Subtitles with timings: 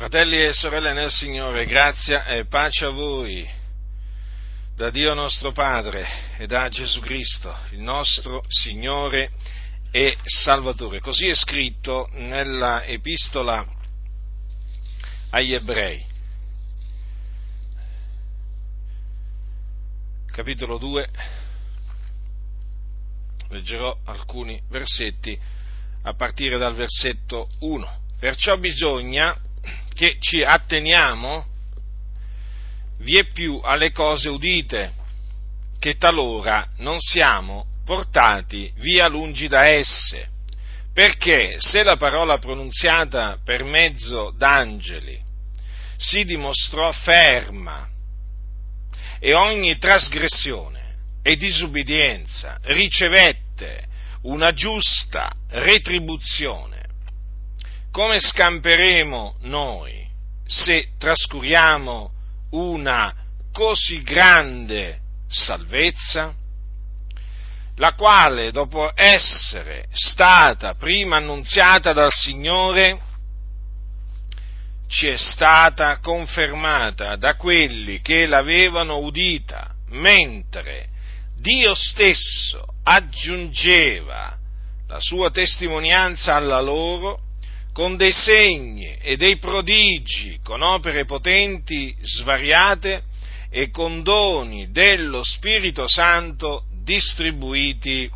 [0.00, 3.46] Fratelli e sorelle nel Signore, grazia e pace a voi,
[4.74, 9.30] da Dio nostro Padre e da Gesù Cristo, il nostro Signore
[9.90, 11.00] e Salvatore.
[11.00, 13.62] Così è scritto nella epistola
[15.28, 16.02] agli ebrei,
[20.32, 21.08] capitolo 2,
[23.50, 25.38] leggerò alcuni versetti
[26.04, 27.98] a partire dal versetto 1.
[28.18, 29.38] Perciò bisogna
[30.00, 31.44] che ci atteniamo
[33.00, 34.94] vie più alle cose udite,
[35.78, 40.26] che talora non siamo portati via lungi da esse,
[40.94, 45.20] perché se la parola pronunziata per mezzo d'angeli
[45.98, 47.86] si dimostrò ferma
[49.18, 53.84] e ogni trasgressione e disubbidienza ricevette
[54.22, 56.79] una giusta retribuzione,
[57.90, 60.08] come scamperemo noi
[60.46, 62.10] se trascuriamo
[62.50, 63.14] una
[63.52, 66.34] così grande salvezza,
[67.76, 73.00] la quale dopo essere stata prima annunziata dal Signore,
[74.88, 80.88] ci è stata confermata da quelli che l'avevano udita, mentre
[81.36, 84.36] Dio stesso aggiungeva
[84.88, 87.28] la sua testimonianza alla loro
[87.72, 93.02] con dei segni e dei prodigi, con opere potenti svariate
[93.50, 98.10] e con doni dello Spirito Santo distribuiti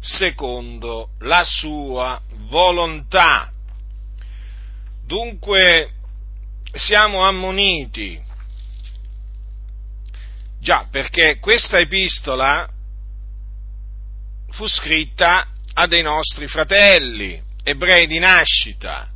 [0.00, 3.52] secondo la sua volontà.
[5.06, 5.92] Dunque
[6.72, 8.20] siamo ammoniti,
[10.60, 12.68] già perché questa epistola
[14.50, 19.08] fu scritta a dei nostri fratelli, ebrei di nascita,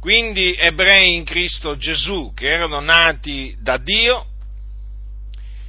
[0.00, 4.26] quindi ebrei in Cristo Gesù, che erano nati da Dio,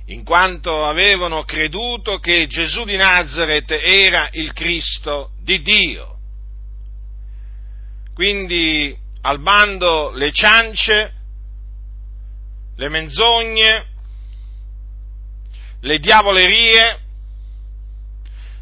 [0.07, 6.17] in quanto avevano creduto che Gesù di Nazareth era il Cristo di Dio.
[8.13, 11.13] Quindi al bando le ciance,
[12.75, 13.85] le menzogne,
[15.81, 16.99] le diavolerie,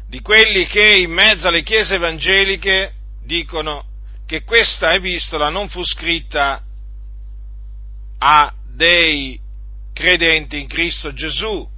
[0.06, 2.92] di quelli che in mezzo alle chiese evangeliche
[3.24, 3.86] dicono
[4.26, 6.62] che questa epistola non fu scritta
[8.18, 9.38] a dei
[9.92, 11.68] credenti in Cristo Gesù.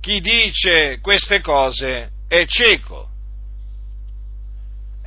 [0.00, 3.08] Chi dice queste cose è cieco,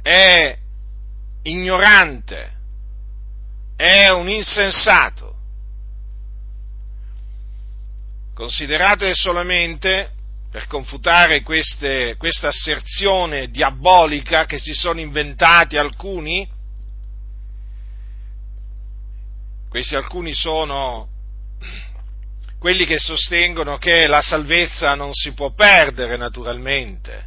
[0.01, 0.57] è
[1.43, 2.53] ignorante,
[3.75, 5.33] è un insensato.
[8.33, 10.14] Considerate solamente
[10.55, 16.47] per confutare queste, questa asserzione diabolica che si sono inventati alcuni?
[19.67, 21.09] Questi alcuni sono
[22.57, 27.25] quelli che sostengono che la salvezza non si può perdere naturalmente.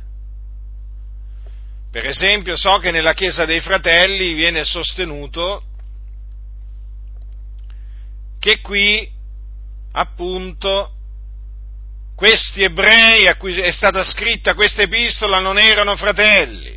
[1.90, 5.64] Per esempio, so che nella Chiesa dei Fratelli viene sostenuto
[8.38, 9.06] che qui,
[9.92, 10.92] appunto,
[12.18, 16.76] questi ebrei a cui è stata scritta questa epistola non erano fratelli.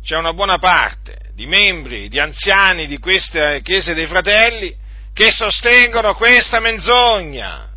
[0.00, 4.72] C'è una buona parte di membri, di anziani di queste chiese dei fratelli
[5.12, 7.68] che sostengono questa menzogna.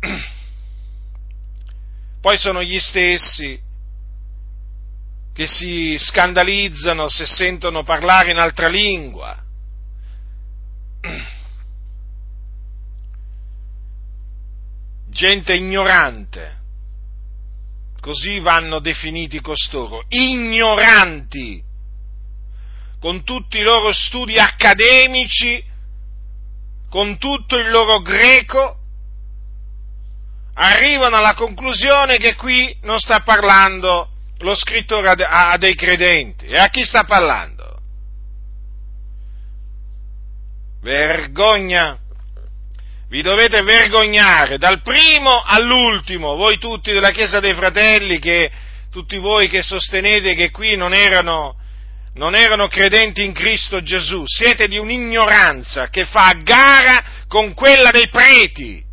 [2.20, 3.60] Poi sono gli stessi
[5.32, 9.40] che si scandalizzano se sentono parlare in altra lingua
[15.10, 16.56] gente ignorante.
[18.00, 21.62] Così vanno definiti costoro, ignoranti,
[23.00, 25.62] con tutti i loro studi accademici,
[26.88, 28.76] con tutto il loro greco,
[30.54, 36.46] arrivano alla conclusione che qui non sta parlando lo scrittore a, dei credenti.
[36.46, 37.80] E a chi sta parlando?
[40.80, 41.98] Vergogna!
[43.08, 48.50] Vi dovete vergognare dal primo all'ultimo, voi tutti della Chiesa dei Fratelli, che,
[48.90, 51.56] tutti voi che sostenete che qui non erano,
[52.14, 58.08] non erano credenti in Cristo Gesù, siete di un'ignoranza che fa gara con quella dei
[58.08, 58.84] preti.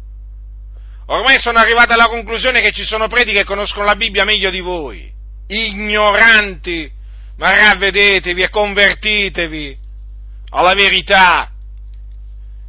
[1.08, 4.62] Ormai sono arrivato alla conclusione che ci sono preti che conoscono la Bibbia meglio di
[4.62, 5.12] voi,
[5.48, 6.90] ignoranti,
[7.38, 9.78] ma ravvedetevi e convertitevi
[10.52, 11.50] alla verità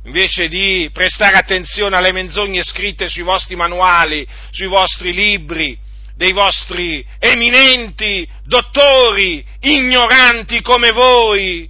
[0.07, 5.77] invece di prestare attenzione alle menzogne scritte sui vostri manuali, sui vostri libri,
[6.15, 11.69] dei vostri eminenti dottori, ignoranti come voi.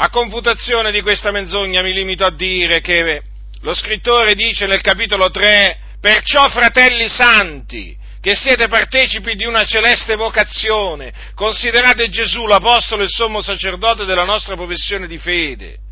[0.00, 3.22] A confutazione di questa menzogna mi limito a dire che
[3.60, 10.14] lo scrittore dice nel capitolo 3, perciò fratelli santi, che siete partecipi di una celeste
[10.14, 15.86] vocazione, considerate Gesù l'Apostolo e il Sommo Sacerdote della nostra professione di fede.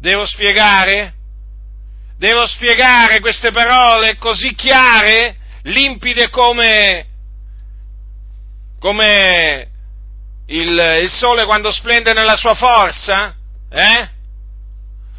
[0.00, 1.12] Devo spiegare?
[2.16, 7.06] Devo spiegare queste parole così chiare, limpide come,
[8.78, 9.68] come
[10.46, 13.34] il, il sole quando splende nella sua forza?
[13.70, 14.08] Eh?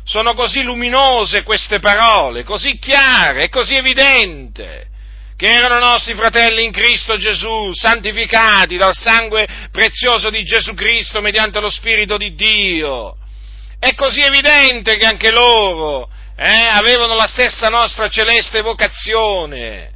[0.03, 4.65] Sono così luminose queste parole, così chiare e così evidenti,
[5.37, 11.59] che erano nostri fratelli in Cristo Gesù, santificati dal sangue prezioso di Gesù Cristo mediante
[11.59, 13.17] lo Spirito di Dio.
[13.81, 19.91] È così evidente che anche loro eh, avevano la stessa nostra celeste vocazione.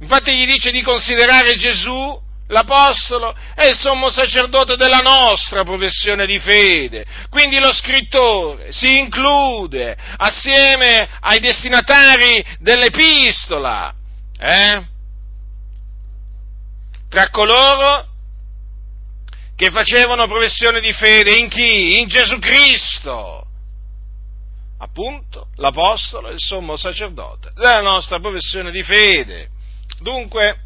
[0.00, 6.40] Infatti gli dice di considerare Gesù l'Apostolo è il sommo sacerdote della nostra professione di
[6.40, 7.04] fede.
[7.30, 13.94] Quindi lo scrittore si include assieme ai destinatari dell'epistola,
[14.40, 14.82] eh?
[17.08, 18.08] tra coloro
[19.62, 22.00] che facevano professione di fede in chi?
[22.00, 23.46] In Gesù Cristo.
[24.78, 29.50] Appunto, l'Apostolo è il sommo sacerdote della nostra professione di fede.
[30.00, 30.62] Dunque,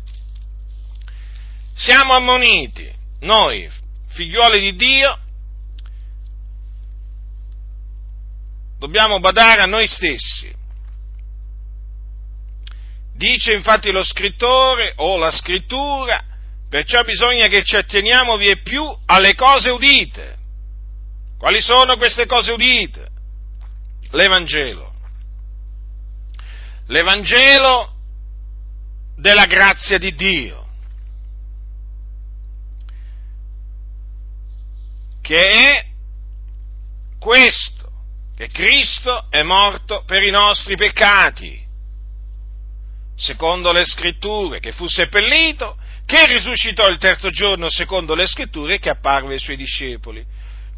[1.75, 2.91] siamo ammoniti,
[3.21, 3.71] noi,
[4.15, 5.19] figliuoli di Dio,
[8.79, 10.51] dobbiamo badare a noi stessi.
[13.15, 16.25] Dice infatti lo scrittore o la scrittura,
[16.69, 20.37] perciò bisogna che ci atteniamo vie più alle cose udite.
[21.39, 23.09] Quali sono queste cose udite?
[24.11, 24.95] L'Evangelo.
[26.87, 27.95] L'Evangelo
[29.17, 30.67] della grazia di Dio
[35.27, 35.87] che è
[37.19, 37.91] questo,
[38.37, 41.67] che Cristo è morto per i nostri peccati,
[43.17, 48.79] secondo le scritture, che fu seppellito, che risuscitò il terzo giorno secondo le scritture e
[48.79, 50.25] che apparve ai suoi discepoli.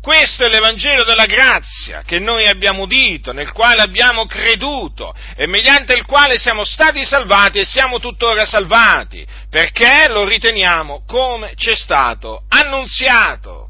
[0.01, 5.93] Questo è l'Evangelo della grazia che noi abbiamo udito, nel quale abbiamo creduto e mediante
[5.93, 11.77] il quale siamo stati salvati e siamo tuttora salvati, perché lo riteniamo come ci è
[11.77, 13.67] stato annunziato.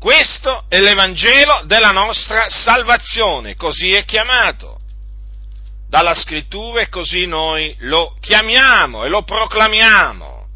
[0.00, 4.77] Questo è l'Evangelo della nostra salvazione, così è chiamato
[5.88, 10.46] dalla scrittura e così noi lo chiamiamo e lo proclamiamo.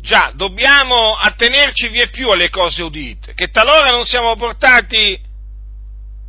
[0.00, 5.18] Già, dobbiamo attenerci vie più alle cose udite, che talora non siamo portati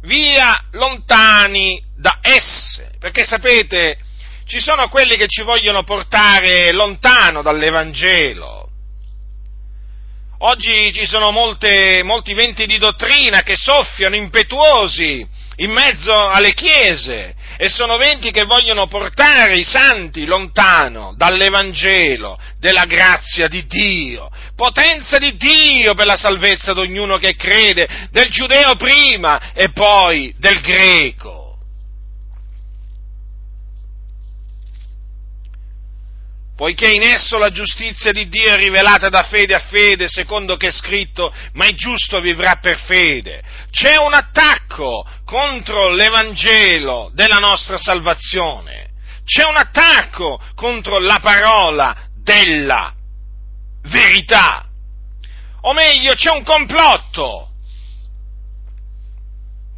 [0.03, 3.97] via lontani da esse, perché sapete,
[4.45, 8.65] ci sono quelli che ci vogliono portare lontano dall'Evangelo,
[10.39, 15.25] Oggi ci sono molte, molti venti di dottrina che soffiano impetuosi
[15.57, 22.85] in mezzo alle chiese e sono venti che vogliono portare i santi lontano dall'Evangelo, della
[22.85, 28.75] grazia di Dio, potenza di Dio per la salvezza di ognuno che crede, del giudeo
[28.75, 31.45] prima e poi del greco.
[36.55, 40.67] poiché in esso la giustizia di Dio è rivelata da fede a fede, secondo che
[40.67, 43.43] è scritto, ma il giusto vivrà per fede.
[43.69, 48.91] C'è un attacco contro l'Evangelo della nostra salvazione,
[49.25, 52.93] c'è un attacco contro la parola della
[53.83, 54.69] verità,
[55.61, 57.49] o meglio c'è un complotto.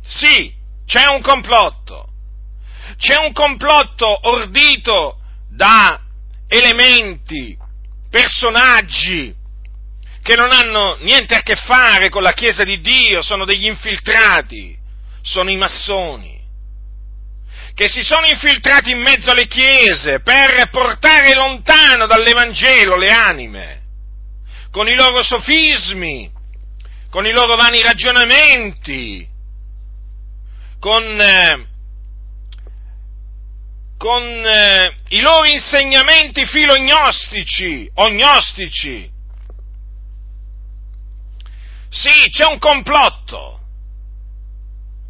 [0.03, 0.53] Sì,
[0.85, 2.05] c'è un complotto.
[2.97, 6.01] C'è un complotto ordito da
[6.47, 7.57] elementi,
[8.09, 9.35] personaggi
[10.21, 14.77] che non hanno niente a che fare con la Chiesa di Dio, sono degli infiltrati,
[15.27, 16.39] sono i massoni,
[17.75, 23.81] che si sono infiltrati in mezzo alle chiese per portare lontano dall'Evangelo le anime,
[24.71, 26.31] con i loro sofismi,
[27.09, 29.27] con i loro vani ragionamenti,
[30.79, 31.65] con eh,
[33.97, 39.09] con eh, i loro insegnamenti filognostici o gnostici.
[41.89, 43.56] Sì, c'è un complotto,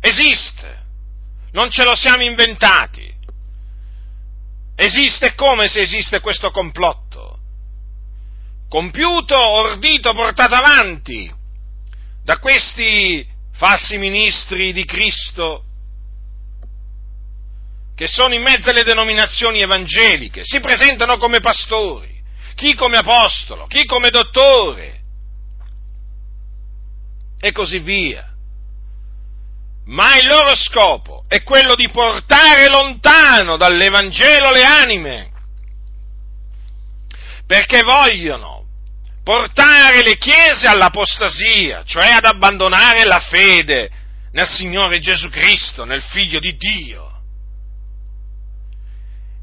[0.08, 0.84] esiste,
[1.52, 3.14] non ce lo siamo inventati,
[4.76, 7.40] esiste come se esiste questo complotto,
[8.70, 11.34] compiuto, ordito, portato avanti
[12.24, 15.64] da questi falsi ministri di Cristo
[17.96, 22.22] che sono in mezzo alle denominazioni evangeliche, si presentano come pastori,
[22.54, 25.02] chi come apostolo, chi come dottore
[27.40, 28.26] e così via.
[29.88, 35.32] Ma il loro scopo è quello di portare lontano dall'Evangelo le anime,
[37.46, 38.65] perché vogliono
[39.24, 43.89] portare le chiese all'apostasia, cioè ad abbandonare la fede
[44.32, 47.22] nel Signore Gesù Cristo, nel Figlio di Dio.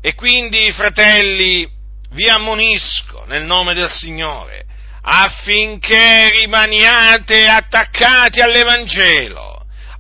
[0.03, 1.67] E quindi, fratelli,
[2.11, 4.67] vi ammonisco nel nome del Signore
[5.07, 9.54] affinché rimaniate attaccati all'Evangelo,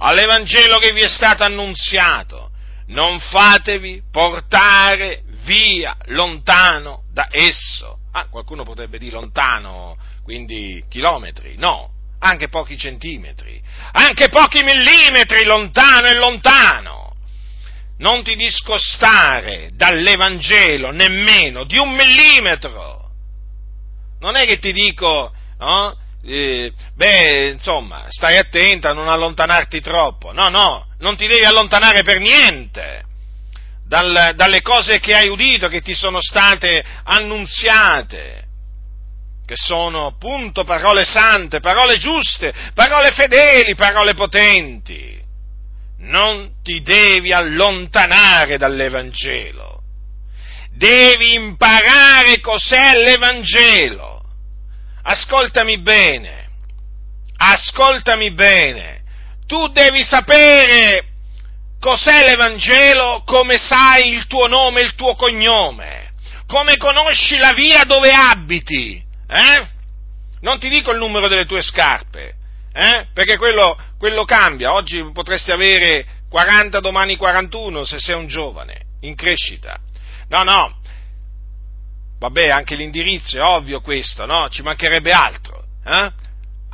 [0.04, 2.50] all'Evangelo che vi è stato annunziato.
[2.86, 11.56] Non fatevi portare via lontano da esso Ah, qualcuno potrebbe dire lontano, quindi chilometri.
[11.56, 17.16] No, anche pochi centimetri, anche pochi millimetri lontano e lontano.
[17.98, 23.10] Non ti discostare dall'Evangelo nemmeno di un millimetro.
[24.20, 25.98] Non è che ti dico, no?
[26.26, 30.32] Eh, beh, insomma, stai attenta a non allontanarti troppo.
[30.32, 33.04] No, no, non ti devi allontanare per niente
[33.86, 38.46] dal, dalle cose che hai udito, che ti sono state annunziate,
[39.46, 45.22] che sono appunto parole sante, parole giuste, parole fedeli, parole potenti.
[45.98, 49.82] Non ti devi allontanare dall'Evangelo,
[50.70, 54.13] devi imparare cos'è l'Evangelo.
[55.06, 56.48] Ascoltami bene,
[57.36, 59.02] ascoltami bene,
[59.46, 61.04] tu devi sapere
[61.78, 66.14] cos'è l'Evangelo, come sai il tuo nome e il tuo cognome,
[66.46, 69.68] come conosci la via dove abiti, eh?
[70.40, 72.34] Non ti dico il numero delle tue scarpe,
[72.72, 73.06] eh?
[73.12, 79.14] Perché quello, quello cambia, oggi potresti avere 40, domani 41 se sei un giovane, in
[79.14, 79.78] crescita.
[80.28, 80.78] No, no,
[82.24, 84.48] vabbè, anche l'indirizzo è ovvio questo, no?
[84.48, 86.12] Ci mancherebbe altro, eh?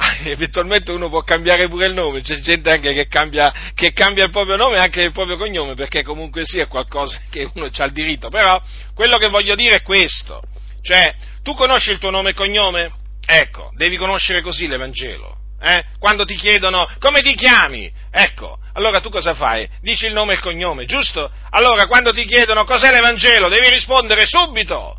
[0.30, 4.30] eventualmente uno può cambiare pure il nome, c'è gente anche che cambia, che cambia il
[4.30, 7.92] proprio nome e anche il proprio cognome, perché comunque sia qualcosa che uno ha il
[7.92, 8.60] diritto, però
[8.94, 10.40] quello che voglio dire è questo,
[10.82, 12.92] cioè tu conosci il tuo nome e cognome?
[13.26, 15.36] Ecco, devi conoscere così l'Evangelo.
[15.62, 15.84] Eh?
[15.98, 19.68] Quando ti chiedono come ti chiami, ecco, allora tu cosa fai?
[19.82, 21.30] Dici il nome e il cognome, giusto?
[21.50, 24.96] Allora quando ti chiedono cos'è l'Evangelo, devi rispondere subito.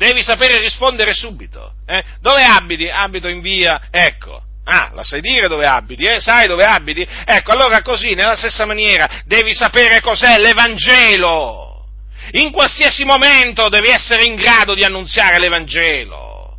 [0.00, 1.74] Devi sapere rispondere subito.
[1.84, 2.02] Eh?
[2.22, 2.88] Dove abiti?
[2.88, 4.42] Abito in via, ecco.
[4.64, 6.20] Ah, la sai dire dove abiti, eh?
[6.20, 7.06] Sai dove abiti?
[7.26, 11.84] Ecco, allora così, nella stessa maniera, devi sapere cos'è l'Evangelo.
[12.30, 16.56] In qualsiasi momento devi essere in grado di annunziare l'Evangelo.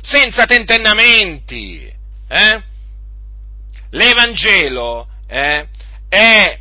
[0.00, 1.92] Senza tentennamenti.
[2.28, 2.62] Eh?
[3.90, 5.66] L'Evangelo eh,
[6.08, 6.56] è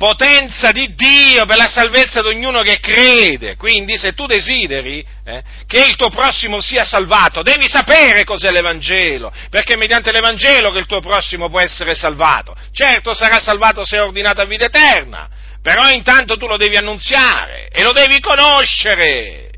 [0.00, 3.56] potenza di Dio per la salvezza di ognuno che crede.
[3.56, 9.30] Quindi se tu desideri eh, che il tuo prossimo sia salvato, devi sapere cos'è l'Evangelo,
[9.50, 12.56] perché è mediante l'Evangelo che il tuo prossimo può essere salvato.
[12.72, 15.28] Certo sarà salvato se è ordinato a vita eterna,
[15.60, 19.50] però intanto tu lo devi annunziare e lo devi conoscere.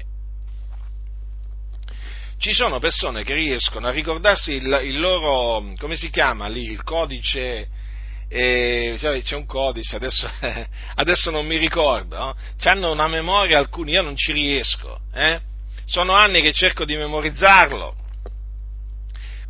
[2.40, 6.82] Ci sono persone che riescono a ricordarsi il, il loro, come si chiama lì, il
[6.82, 7.68] codice
[8.34, 10.26] e cioè, c'è un codice, adesso,
[10.94, 12.36] adesso, non mi ricordo, no?
[12.62, 15.38] hanno una memoria alcuni, io non ci riesco, eh?
[15.84, 17.94] sono anni che cerco di memorizzarlo,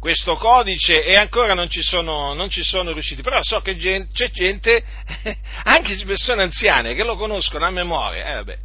[0.01, 4.13] questo codice e ancora non ci sono, non ci sono riusciti, però so che gente,
[4.13, 4.83] c'è gente,
[5.63, 8.59] anche persone anziane, che lo conoscono a memoria, eh vabbè,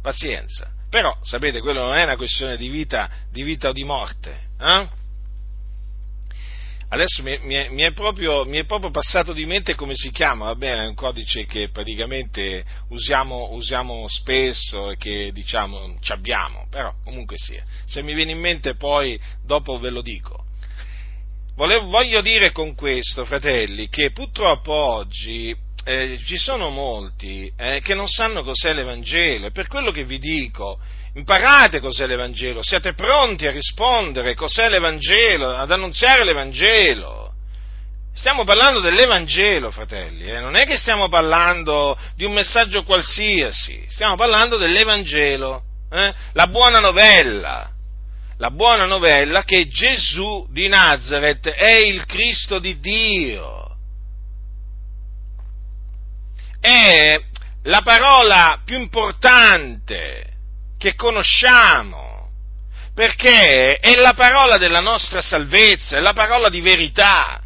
[0.00, 4.50] pazienza, però sapete, quello non è una questione di vita, di vita o di morte,
[4.60, 4.88] eh?
[6.88, 10.46] Adesso mi, mi, mi, è proprio, mi, è proprio, passato di mente come si chiama,
[10.46, 16.66] va bene, è un codice che praticamente usiamo, usiamo spesso e che diciamo ci abbiamo,
[16.70, 20.44] però comunque sia, se mi viene in mente poi dopo ve lo dico.
[21.54, 25.54] Volevo, voglio dire con questo, fratelli, che purtroppo oggi
[25.84, 29.46] eh, ci sono molti eh, che non sanno cos'è l'Evangelo.
[29.46, 30.78] E per quello che vi dico,
[31.14, 37.32] Imparate cos'è l'Evangelo, siate pronti a rispondere cos'è l'Evangelo, ad annunziare l'Evangelo.
[38.14, 40.40] Stiamo parlando dell'Evangelo, fratelli, eh?
[40.40, 46.12] non è che stiamo parlando di un messaggio qualsiasi, stiamo parlando dell'Evangelo, eh?
[46.32, 47.70] la buona novella,
[48.38, 53.76] la buona novella che Gesù di Nazareth è il Cristo di Dio.
[56.60, 57.20] È
[57.62, 60.37] la parola più importante
[60.78, 62.30] che conosciamo,
[62.94, 67.42] perché è la parola della nostra salvezza, è la parola di verità.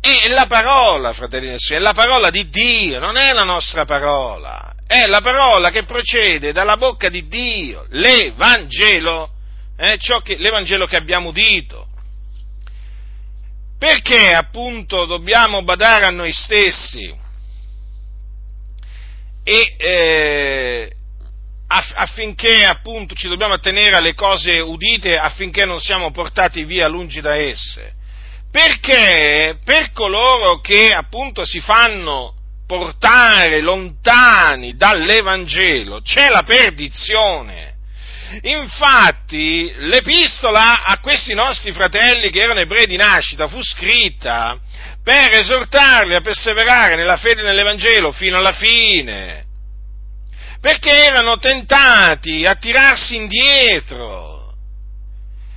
[0.00, 4.74] È la parola, fratelli e è la parola di Dio, non è la nostra parola,
[4.86, 9.30] è la parola che procede dalla bocca di Dio, l'Evangelo,
[9.78, 11.88] eh, che, l'Evangelo che abbiamo udito.
[13.78, 17.22] Perché appunto dobbiamo badare a noi stessi
[19.42, 20.92] e eh,
[21.94, 27.34] affinché appunto ci dobbiamo attenere alle cose udite affinché non siamo portati via lungi da
[27.34, 27.92] esse.
[28.50, 32.34] Perché per coloro che appunto si fanno
[32.66, 37.72] portare lontani dall'Evangelo c'è la perdizione.
[38.42, 44.58] Infatti l'epistola a questi nostri fratelli che erano ebrei di nascita fu scritta
[45.02, 49.43] per esortarli a perseverare nella fede nell'Evangelo fino alla fine
[50.64, 54.54] perché erano tentati a tirarsi indietro.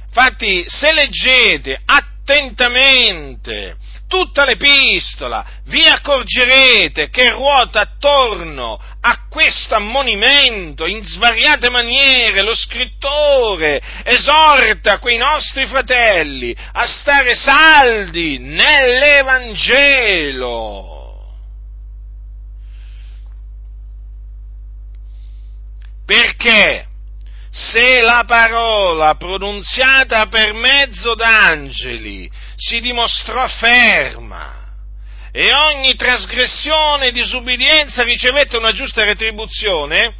[0.05, 3.77] Infatti, se leggete attentamente
[4.09, 12.41] tutta l'epistola, vi accorgerete che ruota attorno a questo ammonimento in svariate maniere.
[12.41, 20.96] Lo scrittore esorta quei nostri fratelli a stare saldi nell'Evangelo
[26.07, 26.87] Perché
[27.51, 34.71] se la parola pronunziata per mezzo d'angeli si dimostrò ferma
[35.33, 40.15] e ogni trasgressione e disubbidienza ricevette una giusta retribuzione,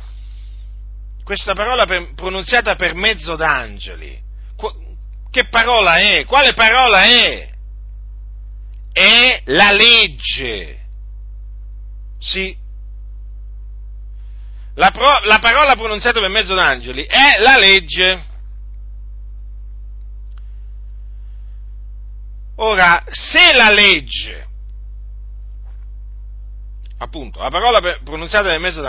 [1.24, 4.22] questa parola per, pronunziata per mezzo d'angeli,
[5.32, 6.26] che parola è?
[6.26, 7.50] Quale parola è?
[8.92, 10.80] È la legge.
[12.20, 12.54] Sì,
[14.78, 18.26] la, pro, la parola pronunziata per mezzo d'angeli è la legge.
[22.58, 24.48] Ora, se la legge,
[27.00, 28.82] appunto, la parola per, pronunziata per mezzo,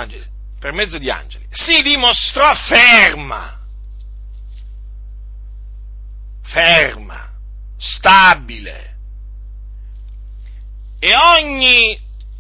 [0.59, 3.59] per mezzo di angeli, si dimostrò ferma,
[6.43, 7.31] ferma,
[7.79, 8.97] stabile,
[10.99, 11.99] e ogni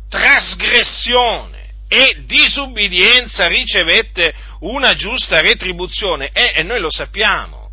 [0.08, 1.57] trasgressione
[1.88, 7.70] e disubbidienza ricevette una giusta retribuzione e, e noi lo sappiamo.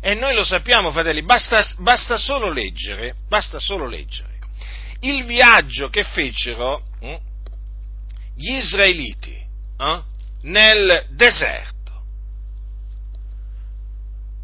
[0.00, 4.30] E noi lo sappiamo, fratelli, basta, basta, solo leggere, basta solo leggere
[5.00, 7.16] il viaggio che fecero hm,
[8.36, 10.02] gli israeliti eh,
[10.42, 11.78] nel deserto.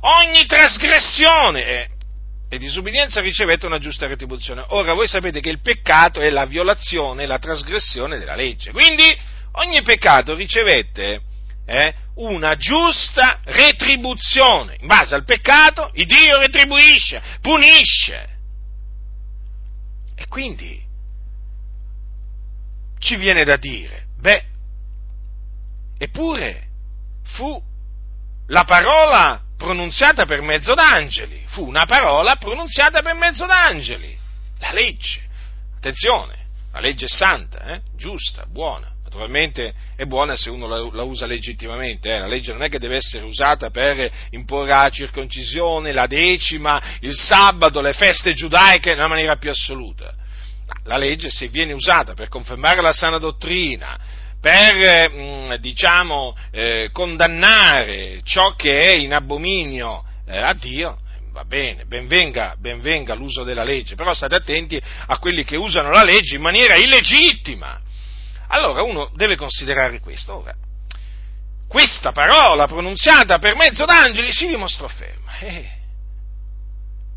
[0.01, 1.89] Ogni trasgressione e,
[2.49, 4.65] e disubbidienza ricevette una giusta retribuzione.
[4.69, 8.73] Ora voi sapete che il peccato è la violazione, la trasgressione della legge.
[8.73, 9.05] Quindi
[9.53, 11.21] ogni peccato ricevette
[11.67, 14.79] eh, una giusta retribuzione.
[14.81, 18.29] In base al peccato, il Dio retribuisce, punisce.
[20.17, 20.83] E quindi
[22.99, 24.43] ci viene da dire, Beh,
[25.99, 26.63] eppure
[27.25, 27.63] fu
[28.47, 34.17] la parola pronunziata per mezzo d'angeli, fu una parola pronunziata per mezzo d'angeli,
[34.61, 35.21] la legge.
[35.77, 37.81] attenzione, la legge è santa, eh?
[37.95, 38.91] giusta, buona.
[39.03, 42.19] Naturalmente è buona se uno la, la usa legittimamente, eh?
[42.19, 47.15] la legge non è che deve essere usata per imporre la circoncisione, la decima, il
[47.15, 50.15] sabato, le feste giudaiche nella maniera più assoluta.
[50.85, 53.99] La legge se viene usata per confermare la sana dottrina,
[54.41, 60.99] per mm, diciamo, eh, condannare ciò che è in abominio eh, a Dio,
[61.33, 66.05] va bene, benvenga, benvenga l'uso della legge, però state attenti a quelli che usano la
[66.05, 67.81] legge in maniera illegittima.
[68.49, 70.39] Allora uno deve considerare questo.
[70.39, 70.55] Ora,
[71.67, 75.39] questa parola pronunziata per mezzo d'angeli si dimostrò ferma.
[75.39, 75.83] Eh.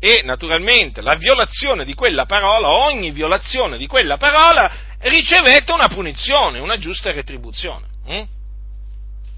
[0.00, 6.60] E naturalmente la violazione di quella parola, ogni violazione di quella parola, ricevette una punizione,
[6.60, 7.86] una giusta retribuzione.
[8.06, 8.22] Hm?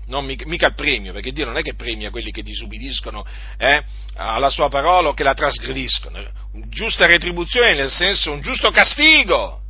[0.07, 3.25] Non mica il premio, perché Dio non è che premia quelli che disubbidiscono
[3.57, 3.83] eh,
[4.17, 6.21] alla sua parola o che la trasgrediscono.
[6.69, 9.61] Giusta retribuzione nel senso un giusto castigo.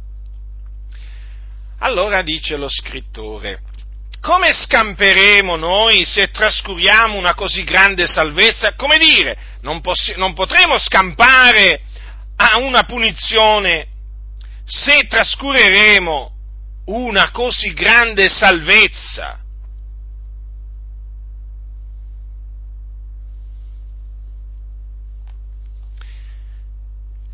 [1.81, 3.61] Allora dice lo scrittore,
[4.21, 8.75] come scamperemo noi se trascuriamo una così grande salvezza?
[8.75, 11.83] Come dire, non, poss- non potremo scampare
[12.37, 13.87] a una punizione
[14.65, 16.33] se trascureremo
[16.87, 19.39] una così grande salvezza.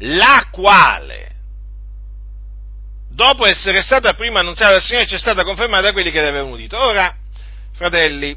[0.01, 1.36] La quale,
[3.17, 6.53] dopo essere stata prima annunziata dal Signore, c'è stata confermata da quelli che le avevano
[6.53, 6.79] udito.
[6.79, 7.17] Ora,
[7.73, 8.37] fratelli,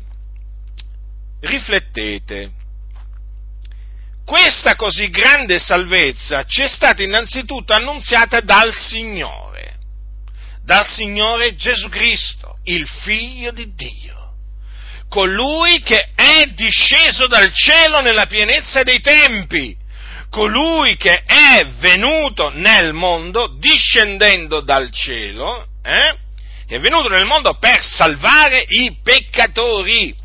[1.42, 2.52] riflettete.
[4.26, 9.80] Questa così grande salvezza ci è stata innanzitutto annunziata dal Signore,
[10.64, 14.36] dal Signore Gesù Cristo, il Figlio di Dio,
[15.10, 19.76] colui che è disceso dal cielo nella pienezza dei tempi,
[20.30, 26.18] colui che è venuto nel mondo discendendo dal cielo, eh?
[26.68, 30.16] è venuto nel mondo per salvare i peccatori,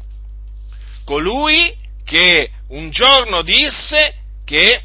[1.04, 4.14] colui che un giorno disse
[4.44, 4.82] che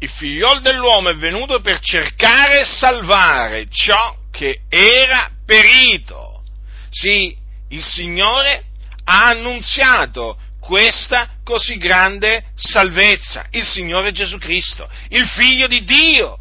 [0.00, 6.42] il figliol dell'uomo è venuto per cercare e salvare ciò che era perito.
[6.90, 7.36] Sì,
[7.70, 8.64] il Signore
[9.04, 16.38] ha annunziato questa così grande salvezza, il Signore Gesù Cristo, il Figlio di Dio.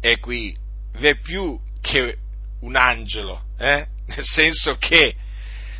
[0.00, 0.56] E qui
[0.94, 2.16] v'è più che
[2.62, 3.86] un angelo, eh?
[4.06, 5.14] nel senso che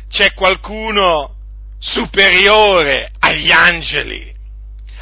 [0.07, 1.35] c'è qualcuno
[1.79, 4.33] superiore agli angeli,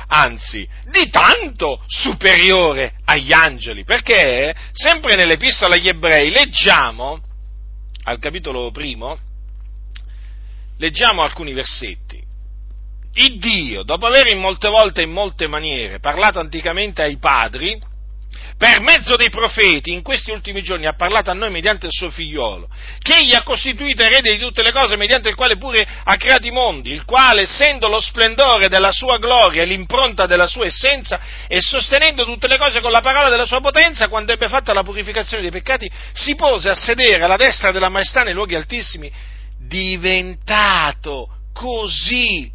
[0.08, 7.22] anzi, di tanto superiore agli angeli, perché sempre nell'epistola agli ebrei leggiamo,
[8.06, 9.20] al capitolo primo,
[10.78, 12.26] leggiamo alcuni versetti.
[13.14, 17.80] Il Dio, dopo aver in molte volte e in molte maniere parlato anticamente ai padri,
[18.58, 22.10] per mezzo dei profeti, in questi ultimi giorni ha parlato a noi mediante il suo
[22.10, 22.68] figliolo,
[23.00, 26.48] che egli ha costituito erede di tutte le cose, mediante il quale pure ha creato
[26.48, 31.20] i mondi, il quale, essendo lo splendore della sua gloria e l'impronta della sua essenza,
[31.48, 34.84] e sostenendo tutte le cose con la parola della sua potenza, quando ebbe fatta la
[34.84, 39.12] purificazione dei peccati, si pose a sedere alla destra della maestà nei luoghi altissimi,
[39.68, 42.52] diventato così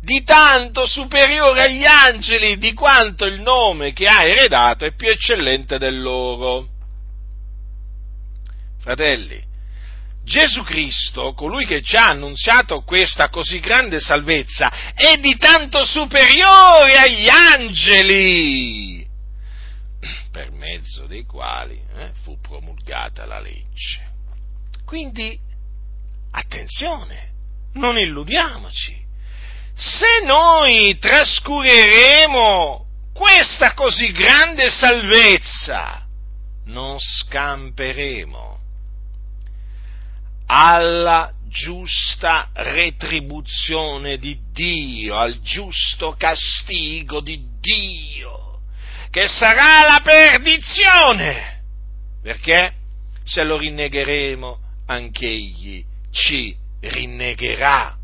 [0.00, 5.78] di tanto superiore agli angeli, di quanto il nome che ha eredato è più eccellente
[5.78, 6.68] del loro.
[8.80, 9.42] Fratelli,
[10.24, 16.98] Gesù Cristo, colui che ci ha annunziato questa così grande salvezza, è di tanto superiore
[16.98, 19.06] agli angeli,
[20.30, 24.12] per mezzo dei quali eh, fu promulgata la legge.
[24.84, 25.38] Quindi,
[26.34, 27.30] attenzione,
[27.74, 29.02] non illudiamoci.
[29.74, 36.04] Se noi trascureremo questa così grande salvezza,
[36.66, 38.58] non scamperemo
[40.46, 48.60] alla giusta retribuzione di Dio, al giusto castigo di Dio,
[49.10, 51.62] che sarà la perdizione,
[52.22, 52.74] perché?
[53.22, 57.98] Se lo rinnegheremo anche egli ci rinnegherà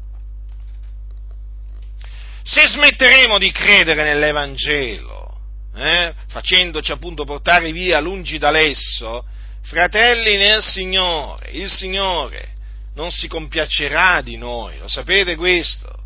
[2.43, 5.39] se smetteremo di credere nell'Evangelo,
[5.77, 9.25] eh, facendoci appunto portare via lungi dall'esso,
[9.63, 12.55] fratelli nel Signore, il Signore
[12.95, 15.97] non si compiacerà di noi, lo sapete questo?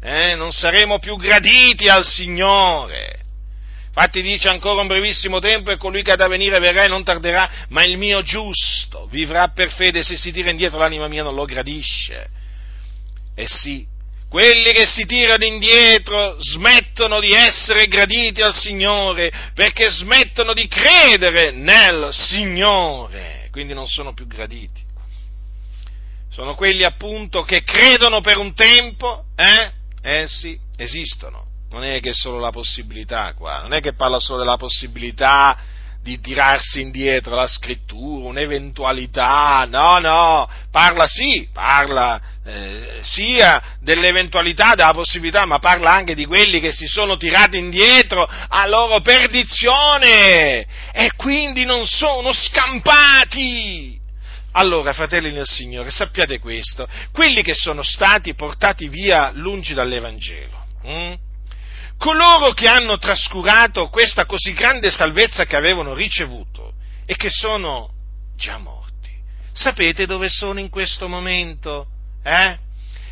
[0.00, 0.36] Eh?
[0.36, 3.24] Non saremo più graditi al Signore.
[3.98, 7.02] Infatti dice ancora un brevissimo tempo e colui che ha da venire verrà e non
[7.02, 11.34] tarderà, ma il mio giusto vivrà per fede, se si tira indietro l'anima mia non
[11.34, 12.28] lo gradisce.
[13.34, 13.84] E sì,
[14.28, 21.50] quelli che si tirano indietro smettono di essere graditi al Signore perché smettono di credere
[21.50, 24.80] nel Signore, quindi non sono più graditi.
[26.30, 29.72] Sono quelli appunto che credono per un tempo, eh?
[30.00, 31.47] Eh sì, esistono.
[31.70, 35.56] Non è che è solo la possibilità qua, non è che parla solo della possibilità
[36.02, 44.94] di tirarsi indietro la scrittura, un'eventualità, no, no, parla sì, parla eh, sia dell'eventualità, della
[44.94, 51.12] possibilità, ma parla anche di quelli che si sono tirati indietro a loro perdizione e
[51.16, 54.00] quindi non sono scampati.
[54.52, 61.14] Allora, fratelli nel Signore, sappiate questo, quelli che sono stati portati via lungi dall'Evangelo, hm?
[61.98, 67.90] Coloro che hanno trascurato questa così grande salvezza che avevano ricevuto e che sono
[68.36, 69.10] già morti.
[69.52, 71.88] Sapete dove sono in questo momento?
[72.22, 72.58] Eh?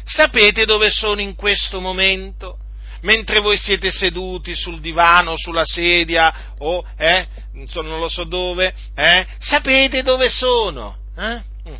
[0.04, 2.58] Sapete dove sono in questo momento?
[3.02, 9.26] Mentre voi siete seduti sul divano, sulla sedia o eh, non lo so dove, eh?
[9.38, 10.96] sapete dove sono?
[11.16, 11.42] Eh?
[11.68, 11.74] Mm.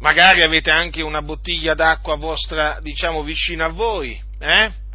[0.00, 4.86] Magari avete anche una bottiglia d'acqua vostra, diciamo, vicino a voi, eh?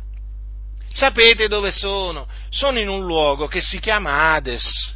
[0.93, 2.27] Sapete dove sono?
[2.49, 4.95] Sono in un luogo che si chiama Hades,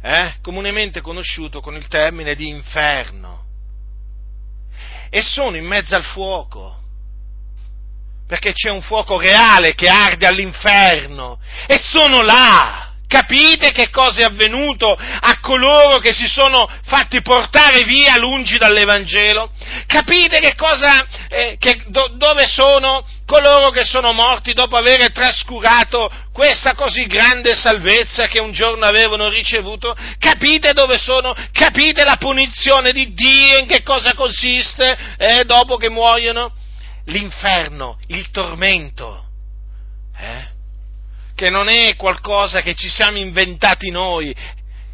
[0.00, 0.34] eh?
[0.40, 3.42] comunemente conosciuto con il termine di inferno.
[5.10, 6.78] E sono in mezzo al fuoco,
[8.28, 11.40] perché c'è un fuoco reale che arde all'inferno.
[11.66, 12.83] E sono là
[13.14, 19.52] Capite che cosa è avvenuto a coloro che si sono fatti portare via lungi dall'Evangelo?
[19.86, 26.10] Capite che cosa, eh, che, do, dove sono coloro che sono morti dopo aver trascurato
[26.32, 29.96] questa così grande salvezza che un giorno avevano ricevuto?
[30.18, 31.36] Capite dove sono?
[31.52, 36.52] Capite la punizione di Dio in che cosa consiste eh, dopo che muoiono?
[37.04, 39.26] L'inferno, il tormento.
[40.18, 40.53] Eh?
[41.34, 44.34] Che non è qualcosa che ci siamo inventati noi,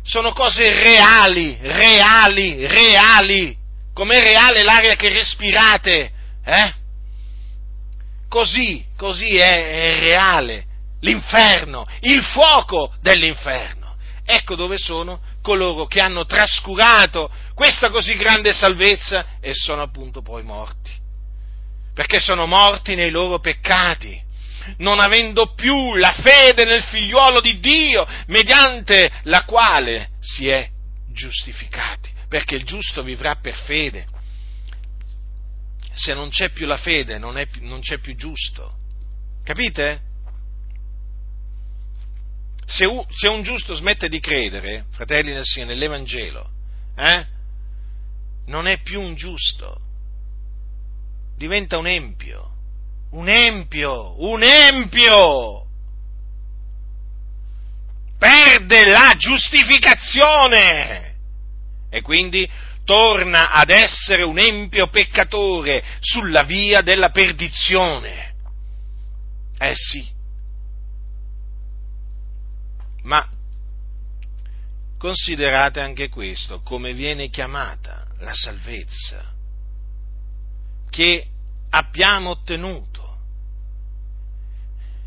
[0.02, 3.56] sono cose reali, reali, reali,
[3.92, 6.10] com'è reale l'aria che respirate,
[6.44, 6.72] eh?
[8.28, 10.64] Così, così è, è reale.
[11.00, 13.96] L'inferno, il fuoco dell'inferno.
[14.24, 20.42] Ecco dove sono coloro che hanno trascurato questa così grande salvezza e sono appunto poi
[20.42, 20.92] morti,
[21.92, 24.28] perché sono morti nei loro peccati
[24.78, 30.68] non avendo più la fede nel figliuolo di Dio, mediante la quale si è
[31.12, 34.06] giustificati, perché il giusto vivrà per fede.
[35.92, 38.78] Se non c'è più la fede, non, è, non c'è più giusto.
[39.44, 40.08] Capite?
[42.66, 46.50] Se, se, un giusto smette di credere, fratelli nel Signore, nell'Evangelo,
[46.96, 47.26] eh,
[48.46, 49.80] non è più un giusto,
[51.36, 52.50] diventa un empio
[53.10, 55.66] un empio, un empio,
[58.18, 61.16] perde la giustificazione
[61.88, 62.48] e quindi
[62.84, 68.34] torna ad essere un empio peccatore sulla via della perdizione.
[69.58, 70.18] Eh sì.
[73.02, 73.26] Ma
[74.98, 79.24] considerate anche questo, come viene chiamata la salvezza
[80.90, 81.26] che
[81.70, 82.89] abbiamo ottenuto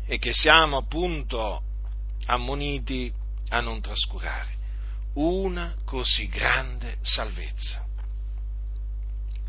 [0.06, 1.62] e che siamo appunto
[2.26, 3.12] ammoniti
[3.48, 4.52] a non trascurare.
[5.14, 7.86] Una così grande salvezza.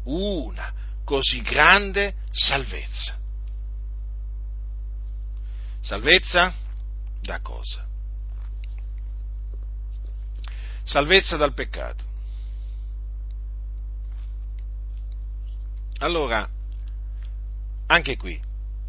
[0.03, 0.71] Una
[1.03, 3.17] così grande salvezza.
[5.81, 6.53] Salvezza
[7.21, 7.87] da cosa?
[10.83, 12.03] Salvezza dal peccato.
[15.99, 16.47] Allora,
[17.87, 18.39] anche qui,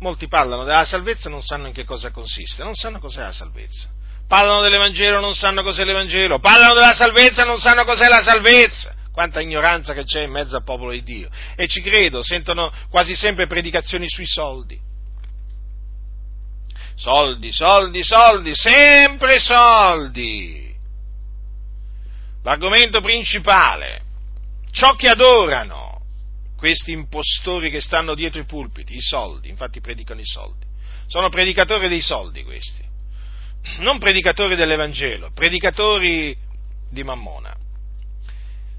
[0.01, 3.33] molti parlano della salvezza e non sanno in che cosa consiste, non sanno cos'è la
[3.33, 3.89] salvezza.
[4.27, 6.41] Parlano dell'Evangelo, non sanno cos'è l'Evangelo.
[6.41, 8.95] Parlano della salvezza, non sanno cos'è la salvezza.
[9.13, 11.31] Quanta ignoranza che c'è in mezzo al popolo di Dio.
[11.55, 14.79] E ci credo, sentono quasi sempre predicazioni sui soldi.
[16.97, 20.75] Soldi, soldi, soldi, sempre soldi.
[22.43, 24.03] L'argomento principale,
[24.73, 25.86] ciò che adorano,
[26.67, 30.65] questi impostori che stanno dietro i pulpiti, i soldi, infatti predicano i soldi.
[31.07, 32.83] Sono predicatori dei soldi questi,
[33.79, 36.37] non predicatori dell'Evangelo, predicatori
[36.91, 37.55] di Mammona.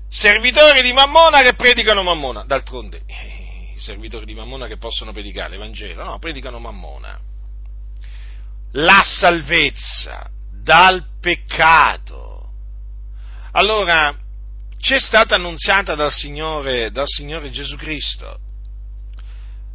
[0.10, 3.04] Servitori di Mammona che predicano Mammona, d'altronde
[3.78, 7.18] i servitori di Mammona che possono predicare l'Evangelo, no, predicano Mammona.
[8.72, 12.50] La salvezza dal peccato.
[13.52, 14.14] Allora,
[14.80, 18.40] ci è stata annunziata dal Signore, dal Signore Gesù Cristo.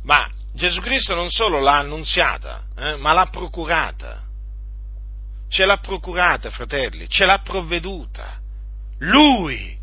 [0.04, 4.24] Ma Gesù Cristo non solo l'ha annunziata, eh, ma l'ha procurata.
[5.48, 8.40] Ce l'ha procurata, fratelli, ce l'ha provveduta.
[8.98, 9.78] Lui,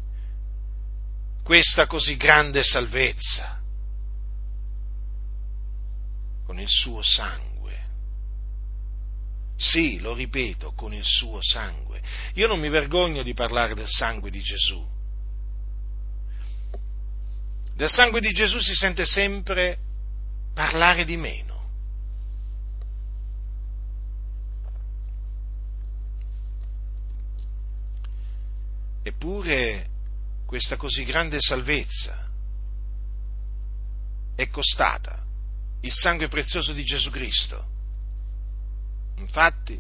[1.43, 3.59] questa così grande salvezza,
[6.45, 7.47] con il suo sangue.
[9.57, 12.01] Sì, lo ripeto, con il suo sangue.
[12.35, 14.97] Io non mi vergogno di parlare del sangue di Gesù.
[17.79, 19.77] Del sangue di Gesù si sente sempre
[20.53, 21.69] parlare di meno.
[29.01, 29.87] Eppure
[30.45, 32.27] questa così grande salvezza
[34.35, 35.23] è costata
[35.79, 37.65] il sangue prezioso di Gesù Cristo.
[39.19, 39.79] Infatti,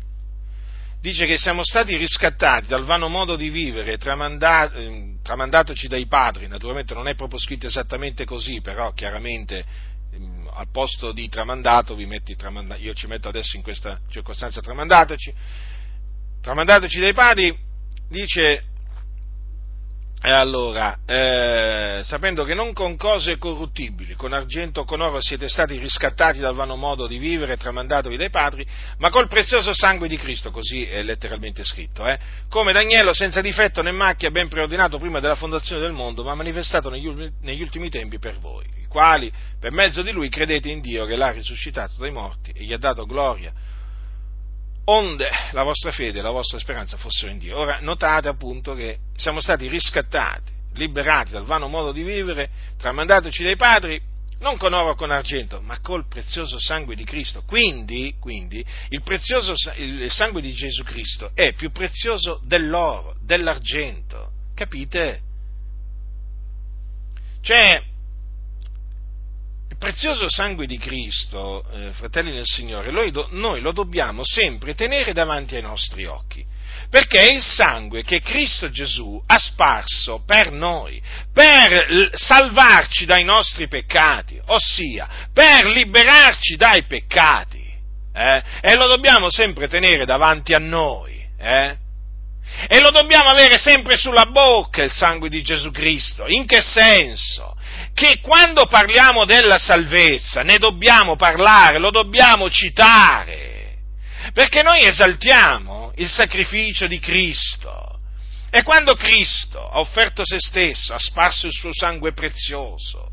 [1.01, 6.47] dice che siamo stati riscattati dal vano modo di vivere tramandato, eh, tramandatoci dai padri,
[6.47, 9.63] naturalmente non è proprio scritto esattamente così, però chiaramente
[10.17, 14.59] mm, al posto di tramandato vi metti tramandato, io ci metto adesso in questa circostanza
[14.59, 15.31] tramandatoci,
[16.41, 17.55] tramandatoci dai padri,
[18.09, 18.68] dice
[20.21, 25.47] e allora, eh, sapendo che non con cose corruttibili, con argento o con oro siete
[25.47, 30.17] stati riscattati dal vano modo di vivere tramandatovi dai padri, ma col prezioso sangue di
[30.17, 35.21] Cristo, così è letteralmente scritto, eh, come d'agnello senza difetto né macchia, ben preordinato prima
[35.21, 39.71] della fondazione del mondo, ma manifestato negli, negli ultimi tempi per voi, i quali, per
[39.71, 43.05] mezzo di lui, credete in Dio che l'ha risuscitato dai morti e gli ha dato
[43.05, 43.53] gloria,
[44.89, 47.57] onde la vostra fede e la vostra speranza fossero in Dio.
[47.57, 53.55] Ora notate appunto che siamo stati riscattati, liberati dal vano modo di vivere, tramandatoci dai
[53.55, 54.01] padri,
[54.39, 57.43] non con oro o con argento, ma col prezioso sangue di Cristo.
[57.45, 64.31] Quindi, quindi il, prezioso, il sangue di Gesù Cristo è più prezioso dell'oro, dell'argento.
[64.55, 65.21] Capite?
[67.41, 67.83] Cioè,
[69.79, 75.13] prezioso sangue di Cristo, eh, fratelli del Signore, noi, do, noi lo dobbiamo sempre tenere
[75.13, 76.45] davanti ai nostri occhi,
[76.89, 81.01] perché è il sangue che Cristo Gesù ha sparso per noi,
[81.33, 87.67] per salvarci dai nostri peccati, ossia per liberarci dai peccati.
[88.13, 88.43] Eh?
[88.61, 91.25] E lo dobbiamo sempre tenere davanti a noi.
[91.39, 91.77] Eh?
[92.67, 96.25] E lo dobbiamo avere sempre sulla bocca il sangue di Gesù Cristo.
[96.27, 97.55] In che senso?
[97.99, 103.75] Che quando parliamo della salvezza ne dobbiamo parlare, lo dobbiamo citare,
[104.31, 107.99] perché noi esaltiamo il sacrificio di Cristo.
[108.49, 113.11] E quando Cristo ha offerto se stesso, ha sparso il suo sangue prezioso,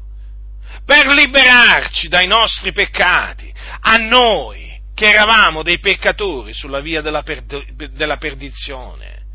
[0.84, 7.86] per liberarci dai nostri peccati, a noi che eravamo dei peccatori sulla via della, perd-
[7.86, 9.25] della perdizione,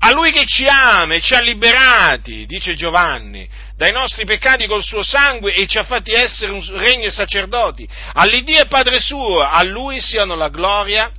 [0.00, 4.82] a Lui che ci ama e ci ha liberati, dice Giovanni, dai nostri peccati col
[4.82, 9.40] suo sangue e ci ha fatti essere un regno e sacerdoti, all'Iddio e Padre suo,
[9.40, 11.10] a Lui siano la gloria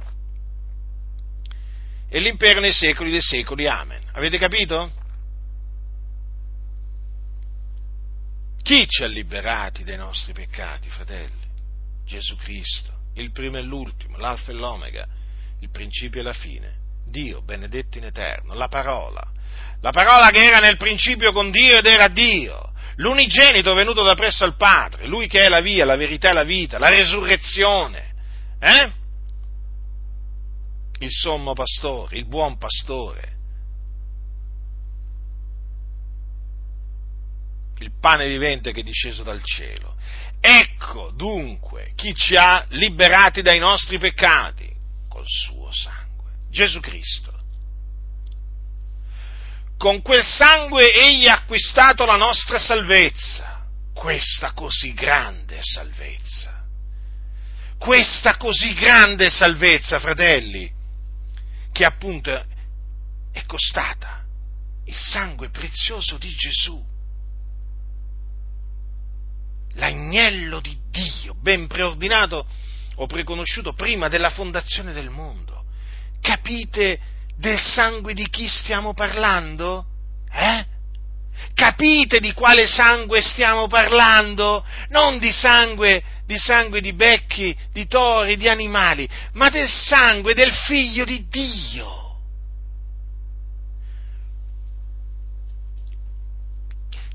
[2.09, 3.67] e l'impero nei secoli dei secoli.
[3.67, 4.01] Amen.
[4.13, 4.91] Avete capito?
[8.61, 11.47] Chi ci ha liberati dai nostri peccati, fratelli?
[12.05, 15.05] Gesù Cristo, il primo e l'ultimo, l'alfa e l'omega,
[15.59, 19.25] il principio e la fine Dio, benedetto in eterno, la parola,
[19.81, 24.43] la parola che era nel principio con Dio ed era Dio, l'unigenito venuto da presso
[24.43, 28.13] al Padre, lui che è la via, la verità e la vita, la resurrezione,
[28.59, 28.91] eh?
[30.99, 33.37] il sommo pastore, il buon pastore,
[37.79, 39.95] il pane vivente che è disceso dal cielo.
[40.41, 44.69] Ecco dunque chi ci ha liberati dai nostri peccati
[45.07, 45.98] col suo sangue.
[46.49, 47.37] Gesù Cristo.
[49.77, 56.65] Con quel sangue egli ha acquistato la nostra salvezza, questa così grande salvezza.
[57.77, 60.69] Questa così grande salvezza, fratelli,
[61.71, 62.45] che appunto
[63.31, 64.25] è costata
[64.83, 66.83] il sangue prezioso di Gesù,
[69.75, 72.45] l'agnello di Dio, ben preordinato
[72.95, 75.58] o preconosciuto prima della fondazione del mondo
[76.21, 76.99] Capite
[77.37, 79.85] del sangue di chi stiamo parlando?
[80.31, 80.65] Eh?
[81.53, 84.65] Capite di quale sangue stiamo parlando?
[84.89, 90.53] Non di sangue, di sangue di becchi, di tori, di animali, ma del sangue del
[90.53, 91.97] figlio di Dio.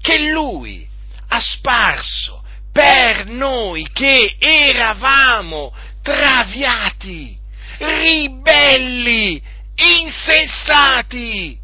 [0.00, 0.86] Che lui
[1.28, 2.42] ha sparso
[2.72, 7.38] per noi che eravamo traviati
[7.78, 9.42] ribelli,
[9.74, 11.58] insensati,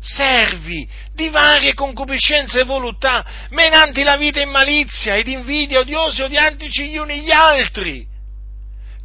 [0.00, 6.90] servi di varie concupiscenze e voluttà, menanti la vita in malizia ed invidia odiosi odiantici
[6.90, 8.06] gli uni gli altri.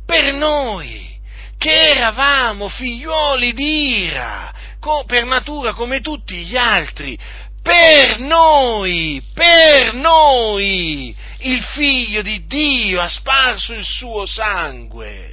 [0.05, 1.09] Per noi,
[1.57, 4.53] che eravamo figliuoli d'ira,
[5.05, 7.17] per natura come tutti gli altri,
[7.61, 15.30] per noi, per noi, il figlio di Dio ha sparso il suo sangue.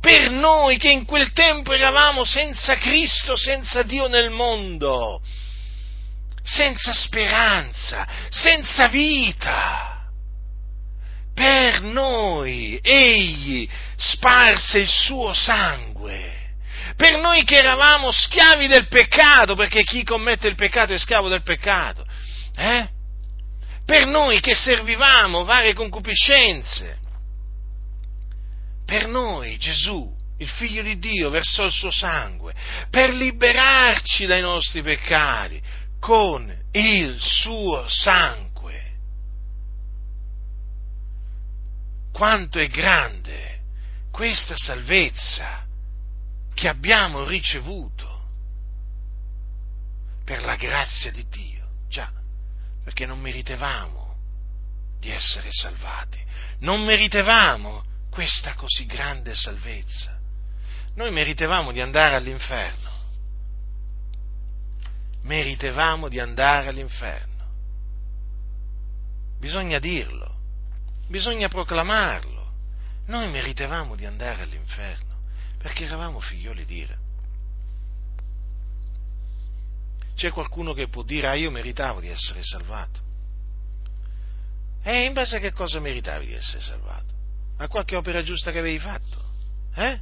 [0.00, 5.20] Per noi che in quel tempo eravamo senza Cristo, senza Dio nel mondo,
[6.42, 9.98] senza speranza, senza vita.
[11.34, 16.40] Per noi egli sparse il suo sangue
[17.00, 21.42] per noi che eravamo schiavi del peccato, perché chi commette il peccato è schiavo del
[21.42, 22.04] peccato,
[22.54, 22.88] eh?
[23.86, 26.98] per noi che servivamo varie concupiscenze,
[28.90, 32.52] per noi Gesù, il figlio di Dio, versò il suo sangue
[32.90, 35.62] per liberarci dai nostri peccati
[36.00, 38.96] con il suo sangue.
[42.10, 43.60] Quanto è grande
[44.10, 45.68] questa salvezza!
[46.52, 48.26] che abbiamo ricevuto
[50.24, 51.64] per la grazia di Dio.
[51.88, 52.10] Già,
[52.84, 54.16] perché non meritevamo
[54.98, 56.22] di essere salvati,
[56.58, 60.18] non meritevamo questa così grande salvezza.
[60.94, 62.90] Noi meritevamo di andare all'inferno,
[65.22, 67.28] meritevamo di andare all'inferno.
[69.38, 70.34] Bisogna dirlo,
[71.08, 72.38] bisogna proclamarlo.
[73.06, 75.18] Noi meritevamo di andare all'inferno
[75.56, 76.96] perché eravamo figlioli di ira.
[80.14, 83.00] C'è qualcuno che può dire, ah io meritavo di essere salvato.
[84.82, 87.19] E in base a che cosa meritavi di essere salvato?
[87.60, 89.22] A qualche opera giusta che avevi fatto?
[89.74, 90.00] Eh?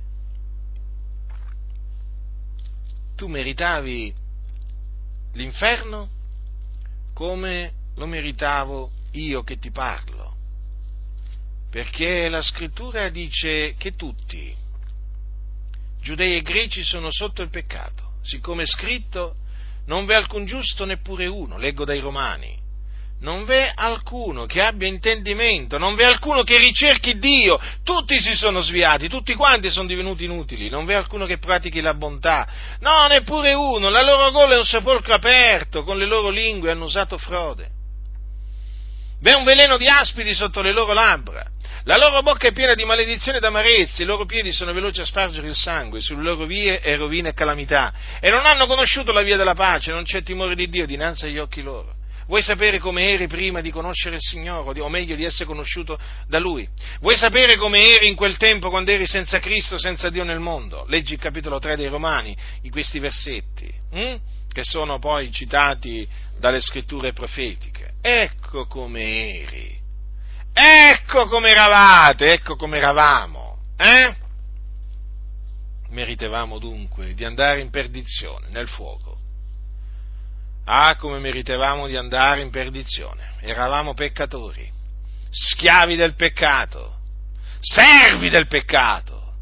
[3.16, 4.14] Tu meritavi
[5.32, 6.08] l'inferno
[7.12, 10.36] come lo meritavo io che ti parlo.
[11.68, 14.56] Perché la scrittura dice che tutti,
[16.00, 19.34] giudei e greci sono sotto il peccato, siccome è scritto
[19.86, 22.56] non v'è alcun giusto neppure uno, leggo dai Romani,
[23.20, 28.60] non v'è alcuno che abbia intendimento, non v'è alcuno che ricerchi Dio, tutti si sono
[28.60, 32.46] sviati, tutti quanti sono divenuti inutili, non v'è alcuno che pratichi la bontà,
[32.80, 36.84] no, neppure uno, la loro gola è un sepolcro aperto, con le loro lingue hanno
[36.84, 37.76] usato frode.
[39.20, 41.44] V'è un veleno di aspidi sotto le loro labbra,
[41.82, 45.04] la loro bocca è piena di maledizione ed amarezze, i loro piedi sono veloci a
[45.04, 49.22] spargere il sangue, sulle loro vie è rovina e calamità, e non hanno conosciuto la
[49.22, 51.97] via della pace, non c'è timore di Dio dinanzi agli occhi loro.
[52.28, 55.98] Vuoi sapere come eri prima di conoscere il Signore, o meglio di essere conosciuto
[56.28, 56.68] da Lui?
[57.00, 60.84] Vuoi sapere come eri in quel tempo quando eri senza Cristo, senza Dio nel mondo?
[60.88, 64.14] Leggi il capitolo 3 dei Romani, di questi versetti, hm?
[64.52, 66.06] che sono poi citati
[66.38, 67.94] dalle scritture profetiche.
[68.00, 69.78] Ecco come eri
[70.60, 74.16] Ecco come eravate, ecco come eravamo, eh?
[75.90, 79.17] Meritevamo dunque di andare in perdizione, nel fuoco.
[80.70, 83.36] Ah, come meritevamo di andare in perdizione.
[83.40, 84.70] Eravamo peccatori,
[85.30, 86.98] schiavi del peccato,
[87.58, 89.32] servi del peccato.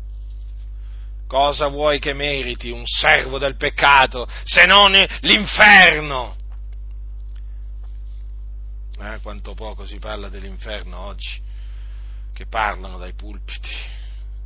[1.27, 6.37] Cosa vuoi che meriti un servo del peccato se non l'inferno?
[9.01, 11.41] Eh, quanto poco si parla dell'inferno oggi,
[12.33, 13.75] che parlano dai pulpiti.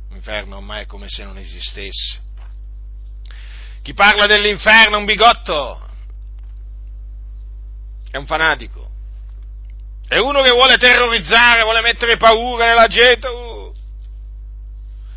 [0.09, 2.19] L'inferno ormai è come se non esistesse.
[3.83, 5.89] Chi parla dell'inferno è un bigotto,
[8.11, 8.89] è un fanatico,
[10.11, 13.27] è uno che vuole terrorizzare, vuole mettere paura nella gente.
[13.27, 13.73] Uh.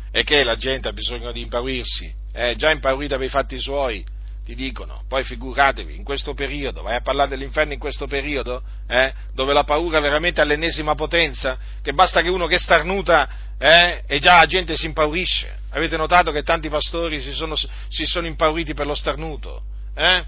[0.09, 4.05] E che la gente ha bisogno di impaurirsi, è già impaurita per i fatti suoi,
[4.45, 9.11] ti dicono, poi figuratevi, in questo periodo, vai a parlare dell'inferno in questo periodo, eh,
[9.33, 13.27] dove la paura è veramente all'ennesima potenza, che basta che uno che starnuta
[13.57, 15.63] eh, e già la gente si impaurisce.
[15.71, 19.63] Avete notato che tanti pastori si sono, si sono impauriti per lo starnuto?
[19.93, 20.23] Eh?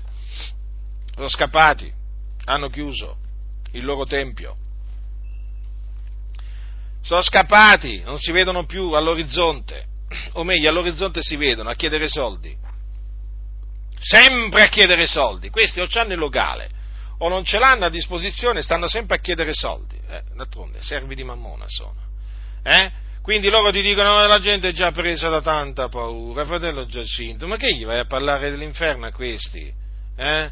[1.13, 1.93] Sono scappati,
[2.47, 3.17] hanno chiuso
[3.71, 4.57] il loro tempio.
[7.01, 9.85] Sono scappati, non si vedono più all'orizzonte,
[10.33, 12.65] o meglio all'orizzonte si vedono a chiedere soldi
[13.99, 15.49] sempre a chiedere soldi.
[15.49, 16.69] Questi o hanno il locale
[17.19, 19.99] o non ce l'hanno a disposizione, stanno sempre a chiedere soldi.
[20.07, 21.95] Eh, d'altronde, servi di mammona sono.
[22.63, 22.91] Eh?
[23.21, 27.57] Quindi loro ti dicono la gente è già presa da tanta paura, fratello Giacinto, ma
[27.57, 29.73] che gli vai a parlare dell'inferno a questi?
[30.15, 30.51] Eh?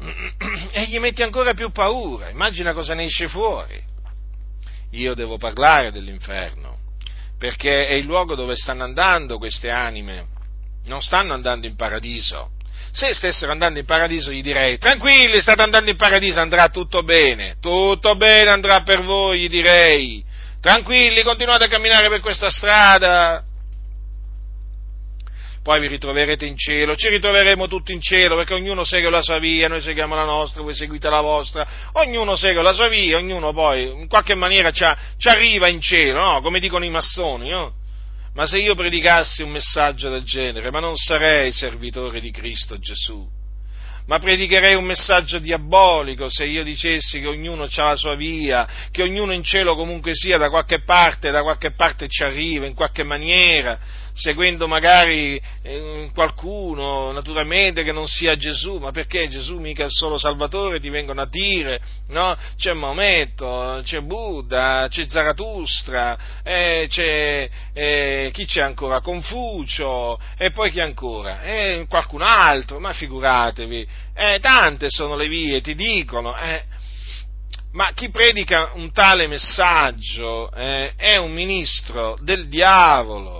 [0.72, 3.82] E gli metti ancora più paura, immagina cosa ne esce fuori.
[4.92, 6.78] Io devo parlare dell'inferno,
[7.38, 10.26] perché è il luogo dove stanno andando queste anime.
[10.86, 12.52] Non stanno andando in paradiso,
[12.90, 17.56] se stessero andando in paradiso gli direi, tranquilli, state andando in paradiso, andrà tutto bene,
[17.60, 20.24] tutto bene andrà per voi, gli direi,
[20.60, 23.44] tranquilli, continuate a camminare per questa strada,
[25.70, 29.38] poi vi ritroverete in cielo, ci ritroveremo tutti in cielo perché ognuno segue la sua
[29.38, 33.52] via, noi seguiamo la nostra, voi seguite la vostra, ognuno segue la sua via, ognuno
[33.52, 34.82] poi in qualche maniera ci,
[35.28, 36.40] arriva in cielo, no?
[36.40, 37.50] come dicono i massoni.
[37.50, 37.72] No?
[38.34, 43.24] Ma se io predicassi un messaggio del genere, ma non sarei servitore di Cristo Gesù,
[44.06, 49.02] ma predicherei un messaggio diabolico se io dicessi che ognuno ha la sua via, che
[49.02, 53.04] ognuno in cielo comunque sia da qualche parte, da qualche parte ci arriva in qualche
[53.04, 53.78] maniera,
[54.12, 59.92] seguendo magari eh, qualcuno, naturalmente che non sia Gesù, ma perché Gesù mica è il
[59.92, 62.36] solo Salvatore, ti vengono a dire, no?
[62.56, 69.00] C'è Maometto, c'è Buddha, c'è Zaratustra, eh, c'è, eh, chi c'è ancora?
[69.00, 71.42] Confucio, e poi chi ancora?
[71.42, 76.64] Eh, qualcun altro, ma figuratevi, eh, tante sono le vie, ti dicono, eh,
[77.72, 83.39] ma chi predica un tale messaggio eh, è un ministro del diavolo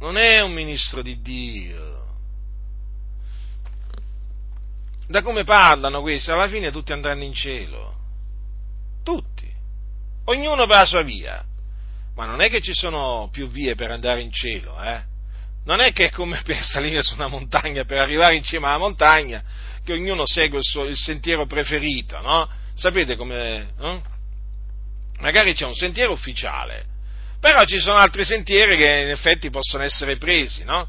[0.00, 2.06] non è un ministro di Dio.
[5.08, 7.94] Da come parlano questi, alla fine tutti andranno in cielo.
[9.02, 9.50] Tutti.
[10.26, 11.44] Ognuno per la sua via.
[12.14, 15.02] Ma non è che ci sono più vie per andare in cielo, eh?
[15.64, 18.78] Non è che è come per salire su una montagna, per arrivare in cima alla
[18.78, 19.42] montagna,
[19.84, 22.48] che ognuno segue il, suo, il sentiero preferito, no?
[22.74, 23.72] Sapete come...
[23.78, 24.02] No?
[25.20, 26.84] Magari c'è un sentiero ufficiale,
[27.40, 30.88] però ci sono altri sentieri che in effetti possono essere presi, no?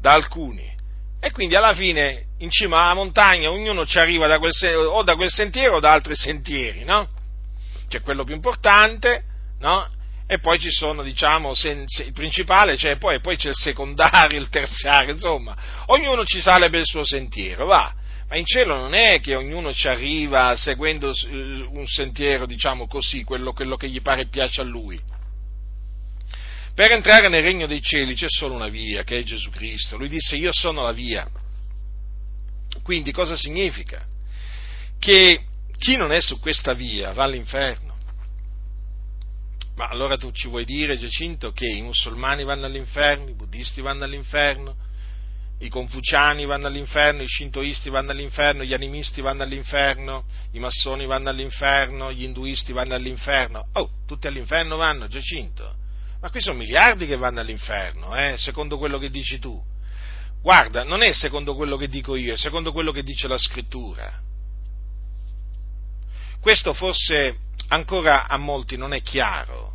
[0.00, 0.74] Da alcuni.
[1.18, 4.52] E quindi alla fine, in cima alla montagna, ognuno ci arriva da quel,
[4.88, 7.08] o da quel sentiero o da altri sentieri, no?
[7.88, 9.24] C'è quello più importante,
[9.60, 9.88] no?
[10.28, 15.12] E poi ci sono, diciamo, il principale, cioè, poi, poi c'è il secondario, il terziario,
[15.12, 17.94] insomma, ognuno ci sale per il suo sentiero, va.
[18.28, 23.52] Ma in cielo non è che ognuno ci arriva seguendo un sentiero, diciamo così, quello,
[23.52, 25.00] quello che gli pare e piace a lui
[26.76, 29.96] per entrare nel regno dei cieli c'è solo una via, che è Gesù Cristo.
[29.96, 31.26] Lui disse io sono la via.
[32.82, 34.04] Quindi cosa significa?
[34.98, 35.40] Che
[35.78, 37.96] chi non è su questa via va all'inferno.
[39.76, 44.04] Ma allora tu ci vuoi dire, Giacinto, che i musulmani vanno all'inferno, i buddisti vanno
[44.04, 44.76] all'inferno,
[45.60, 51.30] i confuciani vanno all'inferno, i shintoisti vanno all'inferno, gli animisti vanno all'inferno, i massoni vanno
[51.30, 53.66] all'inferno, gli induisti vanno all'inferno.
[53.72, 55.84] Oh, tutti all'inferno vanno, Giacinto.
[56.26, 59.62] Ma qui sono miliardi che vanno all'inferno, eh, secondo quello che dici tu.
[60.42, 64.12] Guarda, non è secondo quello che dico io, è secondo quello che dice la scrittura.
[66.40, 67.36] Questo forse
[67.68, 69.74] ancora a molti non è chiaro.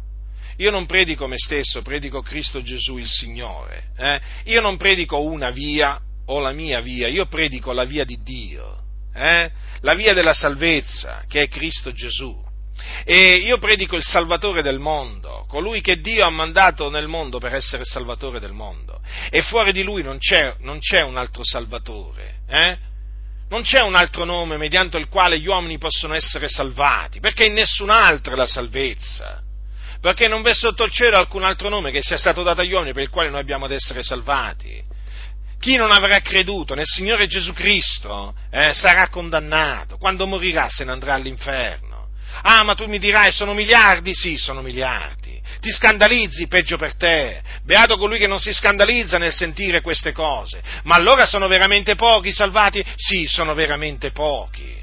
[0.58, 3.92] Io non predico me stesso, predico Cristo Gesù il Signore.
[3.96, 4.20] Eh?
[4.48, 8.84] Io non predico una via o la mia via, io predico la via di Dio,
[9.14, 9.50] eh?
[9.80, 12.51] la via della salvezza, che è Cristo Gesù.
[13.04, 17.54] E io predico il Salvatore del mondo, colui che Dio ha mandato nel mondo per
[17.56, 19.02] essere Salvatore del mondo.
[19.30, 22.36] E fuori di lui non c'è, non c'è un altro Salvatore.
[22.48, 22.78] Eh?
[23.50, 27.54] Non c'è un altro nome mediante il quale gli uomini possono essere salvati, perché in
[27.54, 29.42] nessun altro è la salvezza.
[30.00, 32.94] Perché non v'è sotto il cielo alcun altro nome che sia stato dato agli uomini
[32.94, 34.82] per il quale noi abbiamo ad essere salvati.
[35.60, 40.92] Chi non avrà creduto nel Signore Gesù Cristo eh, sarà condannato, quando morirà se ne
[40.92, 41.91] andrà all'inferno.
[42.44, 44.14] Ah, ma tu mi dirai, sono miliardi?
[44.14, 45.40] Sì, sono miliardi.
[45.60, 47.42] Ti scandalizzi, peggio per te.
[47.64, 50.62] Beato colui che non si scandalizza nel sentire queste cose.
[50.84, 52.84] Ma allora sono veramente pochi i salvati?
[52.96, 54.80] Sì, sono veramente pochi.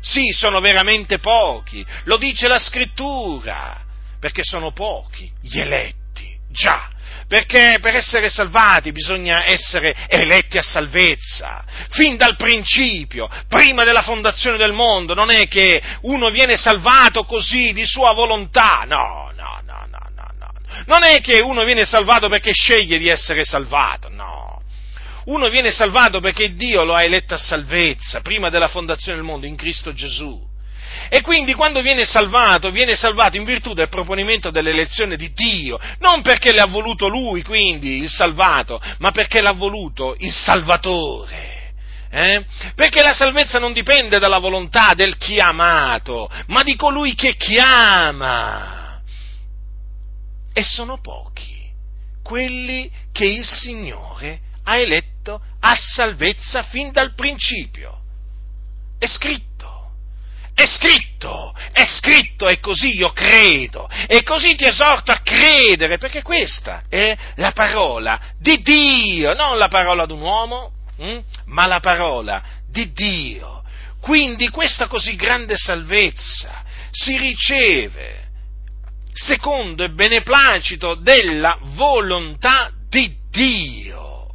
[0.00, 1.84] Sì, sono veramente pochi.
[2.04, 3.84] Lo dice la scrittura.
[4.18, 6.34] Perché sono pochi gli eletti.
[6.50, 6.88] Già,
[7.28, 14.56] perché per essere salvati bisogna essere eletti a salvezza, fin dal principio, prima della fondazione
[14.56, 19.86] del mondo, non è che uno viene salvato così di sua volontà, no, no, no,
[19.90, 20.50] no, no, no,
[20.86, 24.62] non è che uno viene salvato perché sceglie di essere salvato, no,
[25.24, 29.46] uno viene salvato perché Dio lo ha eletto a salvezza, prima della fondazione del mondo,
[29.46, 30.54] in Cristo Gesù.
[31.08, 36.22] E quindi quando viene salvato, viene salvato in virtù del proponimento dell'elezione di Dio, non
[36.22, 41.54] perché l'ha voluto lui, quindi il salvato, ma perché l'ha voluto il Salvatore.
[42.10, 42.44] Eh?
[42.74, 49.00] Perché la salvezza non dipende dalla volontà del chiamato, ma di colui che chiama.
[50.52, 51.54] E sono pochi
[52.22, 58.00] quelli che il Signore ha eletto a salvezza fin dal principio.
[58.98, 59.55] È scritto
[60.56, 66.22] è scritto, è scritto e così io credo e così ti esorto a credere perché
[66.22, 70.72] questa è la parola di Dio, non la parola di un uomo.
[70.96, 71.18] hm?
[71.48, 73.64] ma la parola di Dio.
[74.00, 78.28] Quindi questa così grande salvezza si riceve
[79.12, 84.28] secondo il beneplacito della volontà di Dio.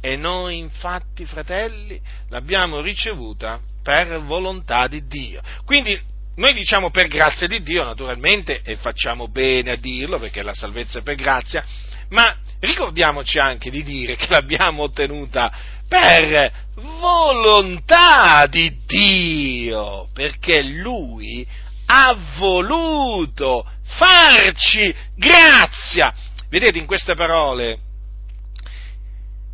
[0.00, 2.00] E noi infatti, fratelli,
[2.30, 5.40] l'abbiamo ricevuta per volontà di Dio.
[5.64, 6.00] Quindi
[6.36, 11.00] noi diciamo per grazia di Dio, naturalmente, e facciamo bene a dirlo perché la salvezza
[11.00, 11.64] è per grazia,
[12.10, 15.52] ma ricordiamoci anche di dire che l'abbiamo ottenuta
[15.88, 21.46] per volontà di Dio, perché Lui
[21.86, 26.14] ha voluto farci grazia.
[26.48, 27.78] Vedete in queste parole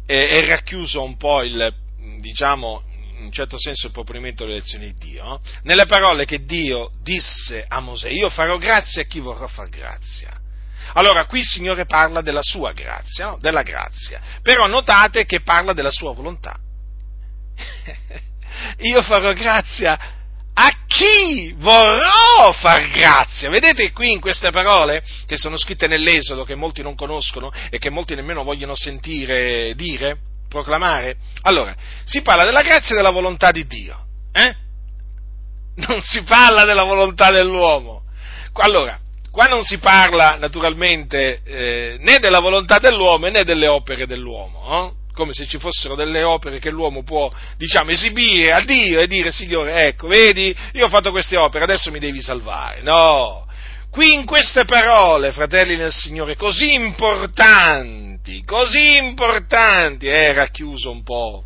[0.07, 1.74] è, è racchiuso un po' il,
[2.20, 2.83] diciamo,
[3.19, 7.64] in un certo senso il proponimento delle lezioni di Dio, nelle parole che Dio disse
[7.66, 10.31] a Mosè, io farò grazia a chi vorrà far grazia.
[10.95, 13.39] Allora, qui il Signore parla della sua grazia, no?
[13.39, 16.59] della grazia, però notate che parla della sua volontà.
[18.79, 20.16] io farò grazia
[20.55, 23.51] a chi vorrò far grazia.
[23.51, 27.91] Vedete qui in queste parole che sono scritte nell'Esodo, che molti non conoscono e che
[27.91, 31.16] molti nemmeno vogliono sentire dire, proclamare?
[31.42, 31.74] Allora,
[32.05, 34.07] si parla della grazia e della volontà di Dio.
[34.32, 34.55] Eh?
[35.86, 38.03] Non si parla della volontà dell'uomo.
[38.55, 38.99] Allora,
[39.30, 44.92] qua non si parla naturalmente eh, né della volontà dell'uomo né delle opere dell'uomo.
[44.92, 44.96] Eh?
[45.18, 49.32] come se ci fossero delle opere che l'uomo può, diciamo, esibire a Dio e dire,
[49.32, 52.82] Signore, ecco, vedi, io ho fatto queste opere, adesso mi devi salvare.
[52.82, 53.44] No,
[53.90, 58.07] qui in queste parole, fratelli del Signore, così importanti,
[58.45, 61.45] così importanti, è racchiuso un po'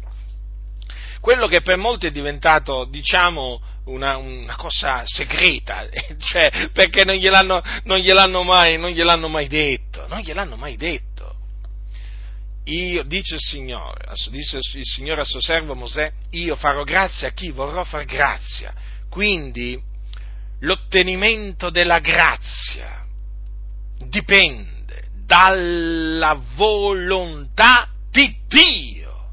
[1.21, 7.63] quello che per molti è diventato, diciamo, una, una cosa segreta, cioè, perché non gliel'hanno,
[7.85, 11.13] non gliel'hanno, mai, non gliel'hanno mai detto, non gliel'hanno mai detto
[12.65, 17.33] io, dice il Signore, dice il Signore a suo servo Mosè, io farò grazia a
[17.33, 18.73] chi vorrò far grazia.
[19.09, 19.81] Quindi
[20.61, 23.05] l'ottenimento della grazia
[24.09, 24.72] dipende
[25.33, 29.31] dalla volontà di Dio.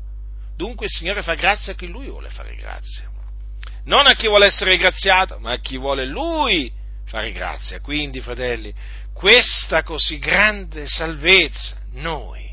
[0.55, 3.09] Dunque il Signore fa grazia a chi Lui vuole fare grazia.
[3.83, 6.71] Non a chi vuole essere graziato, ma a chi vuole Lui
[7.05, 7.81] fare grazia.
[7.81, 8.73] Quindi, fratelli,
[9.13, 12.47] questa così grande salvezza noi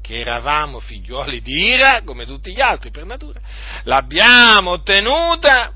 [0.00, 3.40] che eravamo figlioli di ira, come tutti gli altri per natura,
[3.82, 5.72] l'abbiamo ottenuta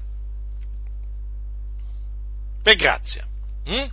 [2.62, 3.26] per grazia,
[3.64, 3.90] hm?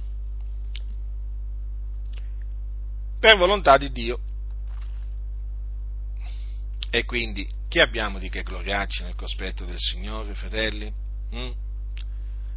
[3.22, 4.20] Per volontà di Dio.
[6.90, 10.92] E quindi chi abbiamo di che gloriarci nel cospetto del Signore, fratelli?
[11.30, 11.52] Hm?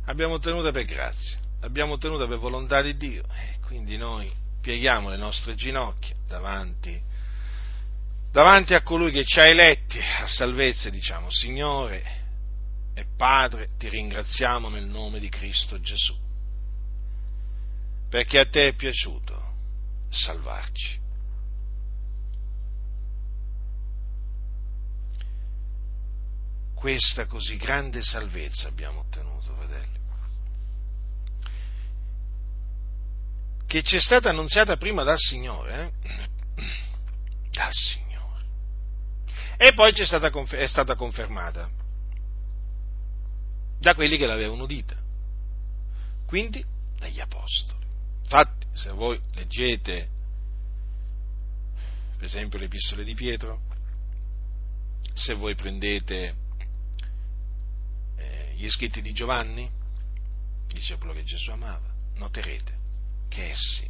[0.06, 5.16] Abbiamo ottenuta per grazia, l'abbiamo ottenuta per volontà di Dio e quindi noi pieghiamo le
[5.16, 7.12] nostre ginocchia davanti
[8.32, 12.22] davanti a colui che ci ha eletti a salvezza diciamo, Signore
[12.94, 16.16] e Padre, ti ringraziamo nel nome di Cristo Gesù,
[18.08, 19.43] perché a te è piaciuto
[20.14, 21.02] salvarci.
[26.74, 29.98] Questa così grande salvezza abbiamo ottenuto, fratelli,
[33.66, 36.62] che ci è stata annunziata prima dal Signore, eh?
[37.50, 38.04] dal Signore
[39.56, 41.70] e poi stata, è stata confermata
[43.78, 44.96] da quelli che l'avevano udita,
[46.26, 46.64] quindi
[46.98, 47.84] dagli apostoli.
[48.22, 50.08] Infatti, se voi leggete,
[52.16, 53.62] per esempio, le epistole di Pietro,
[55.12, 56.34] se voi prendete
[58.16, 59.70] eh, gli scritti di Giovanni,
[60.66, 62.82] discepolo che Gesù amava, noterete
[63.28, 63.88] che essi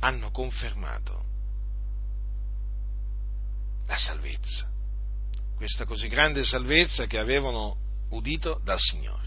[0.00, 1.24] hanno confermato
[3.86, 4.70] la salvezza,
[5.56, 7.76] questa così grande salvezza che avevano
[8.10, 9.19] udito dal Signore.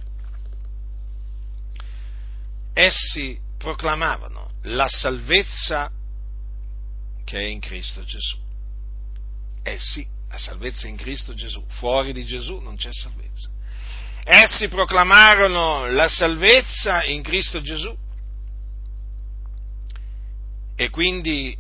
[2.74, 5.92] Essi proclamavano la salvezza
[7.24, 8.38] che è in Cristo Gesù.
[9.62, 13.50] Essi, la salvezza in Cristo Gesù, fuori di Gesù non c'è salvezza.
[14.26, 17.96] Essi proclamarono la salvezza in Cristo Gesù
[20.76, 21.58] e quindi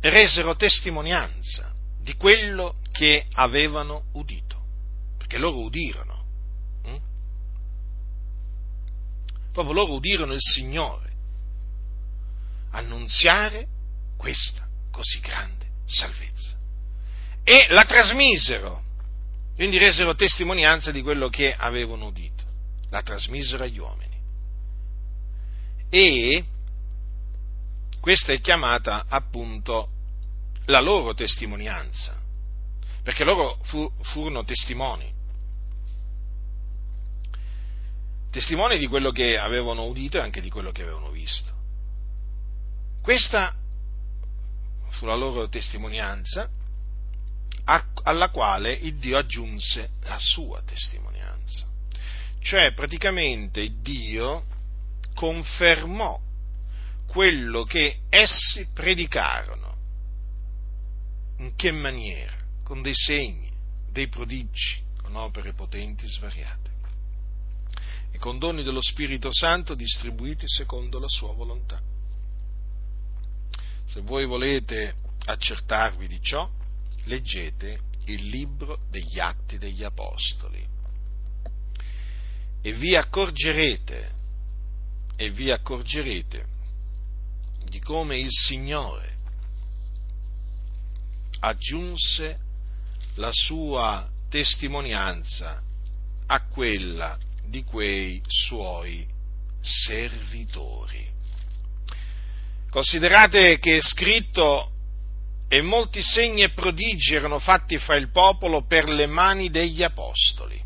[0.00, 4.60] resero testimonianza di quello che avevano udito,
[5.18, 6.17] perché loro udirono,
[9.64, 11.12] proprio loro udirono il Signore.
[12.70, 13.66] Annunziare
[14.16, 16.56] questa così grande salvezza.
[17.42, 18.82] E la trasmisero,
[19.54, 22.44] quindi resero testimonianza di quello che avevano udito,
[22.90, 24.16] la trasmisero agli uomini.
[25.90, 26.44] E
[28.00, 29.88] questa è chiamata appunto
[30.66, 32.16] la loro testimonianza,
[33.02, 35.10] perché loro fu, furono testimoni,
[38.30, 41.52] testimoni di quello che avevano udito e anche di quello che avevano visto.
[43.02, 43.54] Questa
[44.90, 46.48] fu la loro testimonianza
[48.02, 51.66] alla quale il Dio aggiunse la sua testimonianza.
[52.40, 54.44] Cioè praticamente Dio
[55.14, 56.20] confermò
[57.06, 59.76] quello che essi predicarono.
[61.38, 62.36] In che maniera?
[62.62, 63.50] Con dei segni,
[63.90, 66.67] dei prodigi, con opere potenti svariate
[68.18, 71.80] e con doni dello Spirito Santo distribuiti secondo la sua volontà.
[73.86, 76.50] Se voi volete accertarvi di ciò,
[77.04, 80.66] leggete il libro degli Atti degli Apostoli
[82.60, 84.10] e vi accorgerete,
[85.14, 86.46] e vi accorgerete
[87.66, 89.16] di come il Signore
[91.38, 92.38] aggiunse
[93.14, 95.62] la sua testimonianza
[96.26, 97.16] a quella
[97.48, 99.06] di quei suoi
[99.60, 101.06] servitori.
[102.70, 104.72] Considerate che è scritto
[105.48, 110.62] e molti segni e prodigi erano fatti fra il popolo per le mani degli apostoli.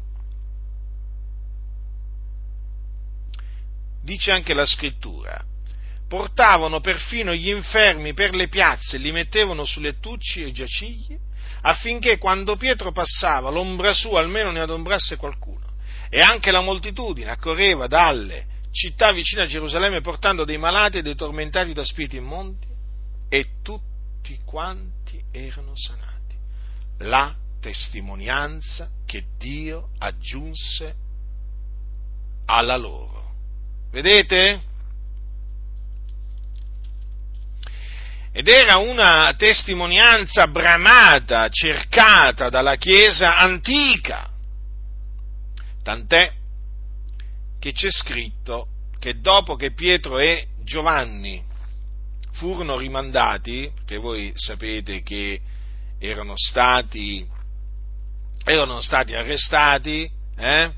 [4.02, 5.40] Dice anche la scrittura,
[6.08, 11.20] portavano perfino gli infermi per le piazze, li mettevano su lettucci e giaciglie,
[11.62, 15.61] affinché quando Pietro passava l'ombra sua almeno ne adombrasse qualcuno.
[16.14, 21.14] E anche la moltitudine accorreva dalle città vicine a Gerusalemme portando dei malati e dei
[21.14, 22.66] tormentati da spiriti immondi
[23.30, 26.36] e tutti quanti erano sanati.
[26.98, 30.94] La testimonianza che Dio aggiunse
[32.44, 33.32] alla loro.
[33.90, 34.60] Vedete?
[38.32, 44.31] Ed era una testimonianza bramata, cercata dalla Chiesa antica,
[45.82, 46.32] tant'è
[47.58, 48.68] che c'è scritto
[48.98, 51.42] che dopo che Pietro e Giovanni
[52.32, 55.40] furono rimandati, perché voi sapete che
[55.98, 57.26] erano stati,
[58.44, 60.72] erano stati arrestati, eh?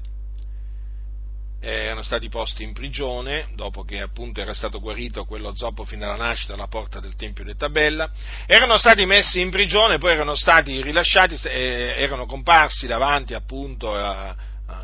[1.60, 6.16] erano stati posti in prigione, dopo che appunto era stato guarito quello zoppo fin dalla
[6.16, 8.10] nascita alla porta del Tempio di Tabella,
[8.46, 14.36] erano stati messi in prigione, poi erano stati rilasciati, eh, erano comparsi davanti appunto a,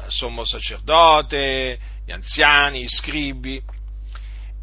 [0.09, 3.62] sommo sacerdote, gli anziani, i scribi,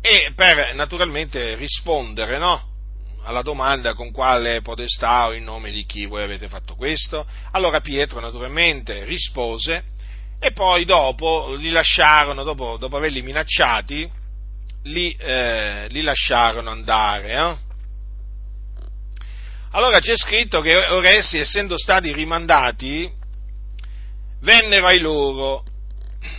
[0.02, 2.62] e per naturalmente rispondere no,
[3.24, 7.82] alla domanda con quale podestà o in nome di chi voi avete fatto questo, allora
[7.82, 9.84] Pietro naturalmente rispose
[10.40, 14.10] e poi dopo li lasciarono, dopo, dopo averli minacciati,
[14.84, 17.32] li, eh, li lasciarono andare.
[17.32, 17.58] Eh?
[19.72, 23.12] Allora c'è scritto che ora essendo stati rimandati,
[24.48, 25.66] vennero ai loro,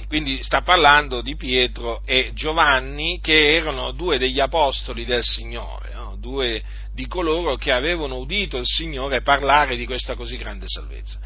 [0.06, 6.16] quindi sta parlando di Pietro e Giovanni che erano due degli apostoli del Signore, no?
[6.18, 6.62] due
[6.94, 11.18] di coloro che avevano udito il Signore parlare di questa così grande salvezza.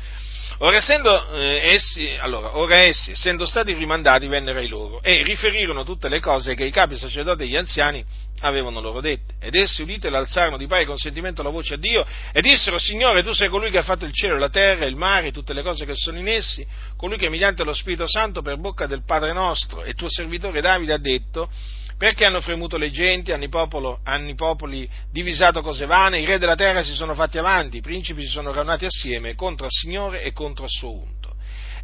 [0.59, 5.85] Ora, essendo, eh, essi, allora, ora essi, essendo stati rimandati, vennero ai loro e riferirono
[5.85, 8.05] tutte le cose che i capi sacerdoti e gli anziani
[8.43, 9.35] avevano loro dette.
[9.41, 13.33] Ed essi, udite, l'alzarono di pari consentimento la voce a Dio e dissero, Signore, tu
[13.33, 15.95] sei colui che ha fatto il cielo, la terra, il mare, tutte le cose che
[15.95, 16.67] sono in essi,
[16.97, 20.93] colui che mediante lo Spirito Santo per bocca del Padre nostro e tuo servitore Davide
[20.93, 21.51] ha detto,
[21.97, 26.25] perché hanno fremuto le genti, hanno i, popolo, hanno i popoli divisato cose vane, i
[26.25, 29.73] re della terra si sono fatti avanti, i principi si sono radunati assieme contro il
[29.73, 31.22] Signore e contro il suo unto.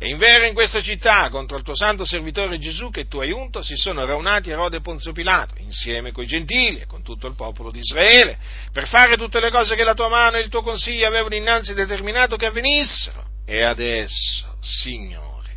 [0.01, 3.33] E in vero in questa città, contro il tuo santo servitore Gesù che tu hai
[3.33, 7.35] unto, si sono raunati Erode e Ponzio Pilato, insieme coi gentili e con tutto il
[7.35, 8.39] popolo di Israele,
[8.73, 11.75] per fare tutte le cose che la tua mano e il tuo consiglio avevano innanzi
[11.75, 13.25] determinato che avvenissero.
[13.45, 15.57] E adesso, Signore,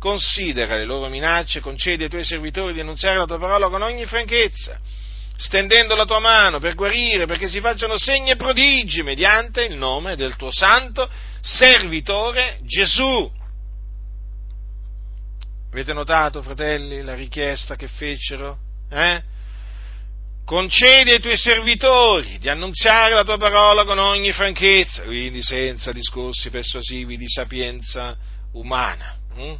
[0.00, 4.04] considera le loro minacce, concedi ai tuoi servitori di annunziare la tua parola con ogni
[4.06, 4.80] franchezza,
[5.36, 10.16] stendendo la tua mano per guarire, perché si facciano segni e prodigi mediante il nome
[10.16, 11.08] del tuo santo
[11.40, 13.35] servitore Gesù.
[15.76, 18.56] Avete notato, fratelli, la richiesta che fecero?
[18.88, 19.22] Eh?
[20.42, 26.48] Concedi ai tuoi servitori di annunziare la tua parola con ogni franchezza, quindi senza discorsi
[26.48, 28.16] persuasivi di sapienza
[28.52, 29.16] umana.
[29.34, 29.54] Hm?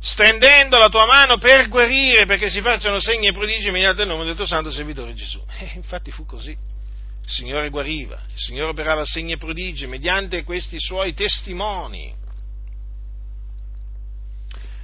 [0.00, 4.26] stendendo la tua mano per guarire, perché si facciano segni e prodigi mediante il nome
[4.26, 5.42] del tuo santo servitore Gesù.
[5.58, 6.50] E eh, infatti fu così.
[6.50, 12.26] Il Signore guariva, il Signore operava segni e prodigi mediante questi suoi testimoni.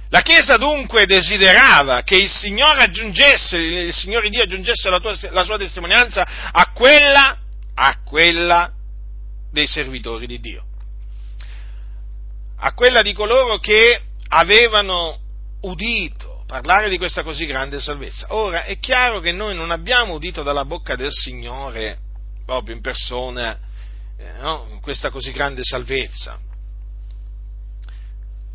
[0.09, 5.43] La Chiesa dunque desiderava che il Signore aggiungesse, il Signore Dio aggiungesse la, tua, la
[5.43, 7.37] sua testimonianza a quella,
[7.73, 8.71] a quella
[9.51, 10.63] dei servitori di Dio,
[12.57, 15.17] a quella di coloro che avevano
[15.61, 18.27] udito parlare di questa così grande salvezza.
[18.29, 21.99] Ora è chiaro che noi non abbiamo udito dalla bocca del Signore
[22.45, 23.57] proprio in persona
[24.17, 24.79] eh, no?
[24.81, 26.39] questa così grande salvezza,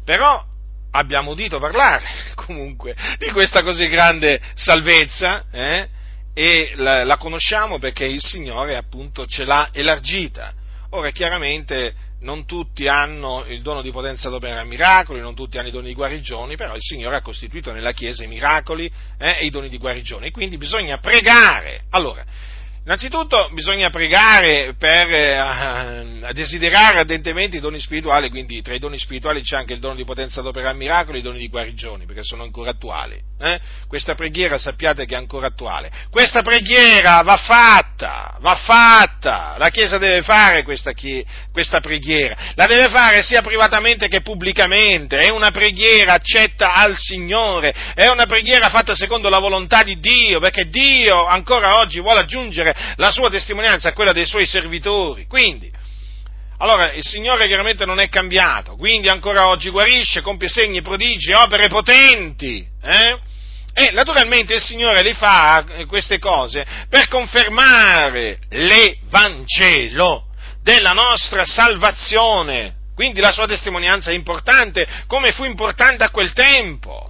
[0.04, 0.46] però
[0.92, 5.88] abbiamo udito parlare comunque di questa così grande salvezza eh?
[6.34, 10.52] e la, la, conosciamo perché il Signore appunto ce l'ha elargita.
[10.90, 15.68] Ora chiaramente non tutti hanno il dono di potenza ad operare miracoli, non tutti hanno
[15.68, 19.46] i doni di guarigioni, però il Signore ha costituito nella Chiesa i miracoli eh, e
[19.46, 21.82] i doni di guarigione, quindi bisogna pregare.
[21.90, 22.24] Allora,
[22.82, 29.42] Innanzitutto bisogna pregare per eh, desiderare ardentemente i doni spirituali, quindi tra i doni spirituali
[29.42, 32.22] c'è anche il dono di potenza ad operare miracoli e i doni di guarigione, perché
[32.22, 33.20] sono ancora attuali.
[33.38, 33.60] Eh?
[33.86, 35.90] Questa preghiera sappiate che è ancora attuale.
[36.10, 40.92] Questa preghiera va fatta, va fatta, la Chiesa deve fare questa,
[41.52, 47.74] questa preghiera, la deve fare sia privatamente che pubblicamente, è una preghiera accetta al Signore,
[47.94, 52.69] è una preghiera fatta secondo la volontà di Dio, perché Dio ancora oggi vuole aggiungere
[52.70, 55.26] aggiungere la sua testimonianza a quella dei suoi servitori.
[55.26, 55.70] Quindi,
[56.58, 61.68] allora, il Signore chiaramente non è cambiato, quindi ancora oggi guarisce, compie segni, prodigi, opere
[61.68, 63.18] potenti, eh?
[63.72, 70.26] E naturalmente il Signore li fa eh, queste cose per confermare l'Evangelo
[70.62, 72.74] della nostra salvazione.
[72.94, 77.09] Quindi la sua testimonianza è importante, come fu importante a quel tempo.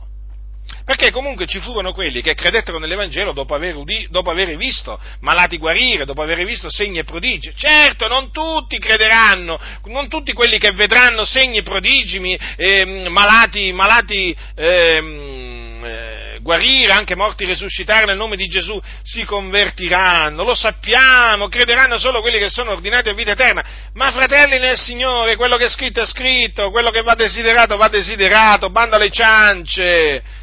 [0.91, 5.57] Perché comunque ci furono quelli che credettero nell'Evangelo dopo aver, udì, dopo aver visto malati
[5.57, 7.53] guarire, dopo aver visto segni e prodigi.
[7.55, 14.37] Certo, non tutti crederanno, non tutti quelli che vedranno segni e prodigi, eh, malati, malati
[14.57, 21.99] ehm, eh, guarire, anche morti risuscitare nel nome di Gesù, si convertiranno, lo sappiamo, crederanno
[21.99, 23.65] solo quelli che sono ordinati a vita eterna.
[23.95, 27.87] Ma fratelli nel Signore, quello che è scritto è scritto, quello che va desiderato va
[27.87, 30.39] desiderato, banda alle ciance.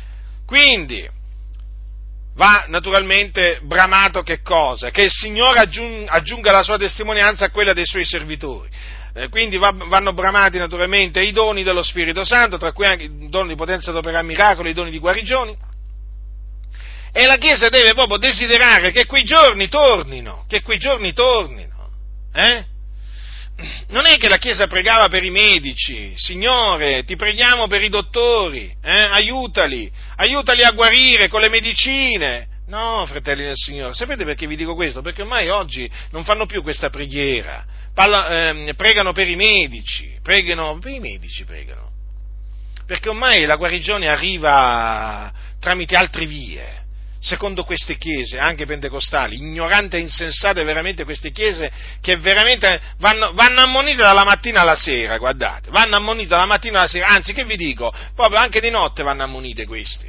[0.47, 1.05] Quindi,
[2.35, 4.91] va naturalmente bramato che cosa?
[4.91, 8.69] Che il Signore aggiunga la sua testimonianza a quella dei suoi servitori.
[9.13, 13.29] Eh, quindi va, vanno bramati naturalmente i doni dello Spirito Santo, tra cui anche i
[13.29, 15.53] doni di potenza ad operare miracoli, i doni di guarigioni.
[17.11, 21.89] E la Chiesa deve proprio desiderare che quei giorni tornino, che quei giorni tornino.
[22.33, 22.63] Eh?
[23.89, 28.75] Non è che la Chiesa pregava per i medici, Signore, ti preghiamo per i dottori,
[28.83, 28.91] eh?
[28.91, 32.47] aiutali, aiutali a guarire con le medicine.
[32.67, 35.01] No, fratelli del Signore, sapete perché vi dico questo?
[35.01, 40.77] Perché ormai oggi non fanno più questa preghiera, Parla, eh, pregano per i medici, pregano,
[40.79, 41.89] per i medici pregano,
[42.85, 46.76] perché ormai la guarigione arriva tramite altre vie
[47.19, 53.61] secondo queste chiese, anche pentecostali, ignoranti e insensate veramente queste chiese che veramente vanno, vanno,
[53.61, 57.55] ammonite dalla mattina alla sera, guardate, vanno ammonite dalla mattina alla sera, anzi che vi
[57.55, 60.07] dico, proprio anche di notte vanno ammonite questi.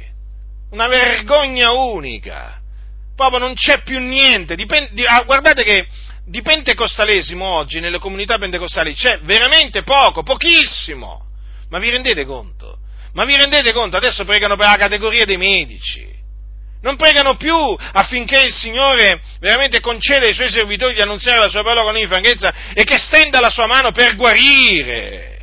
[0.71, 2.59] Una vergogna unica,
[3.15, 5.87] proprio non c'è più niente, dipende, di, ah, guardate che
[6.25, 11.25] di pentecostalesimo oggi nelle comunità pentecostali c'è veramente poco, pochissimo,
[11.69, 12.77] ma vi rendete conto?
[13.13, 13.97] Ma vi rendete conto?
[13.97, 16.18] Adesso pregano per la categoria dei medici
[16.81, 21.63] non pregano più affinché il Signore veramente conceda ai suoi servitori di annunziare la sua
[21.63, 25.37] parola con ogni franchezza e che stenda la sua mano per guarire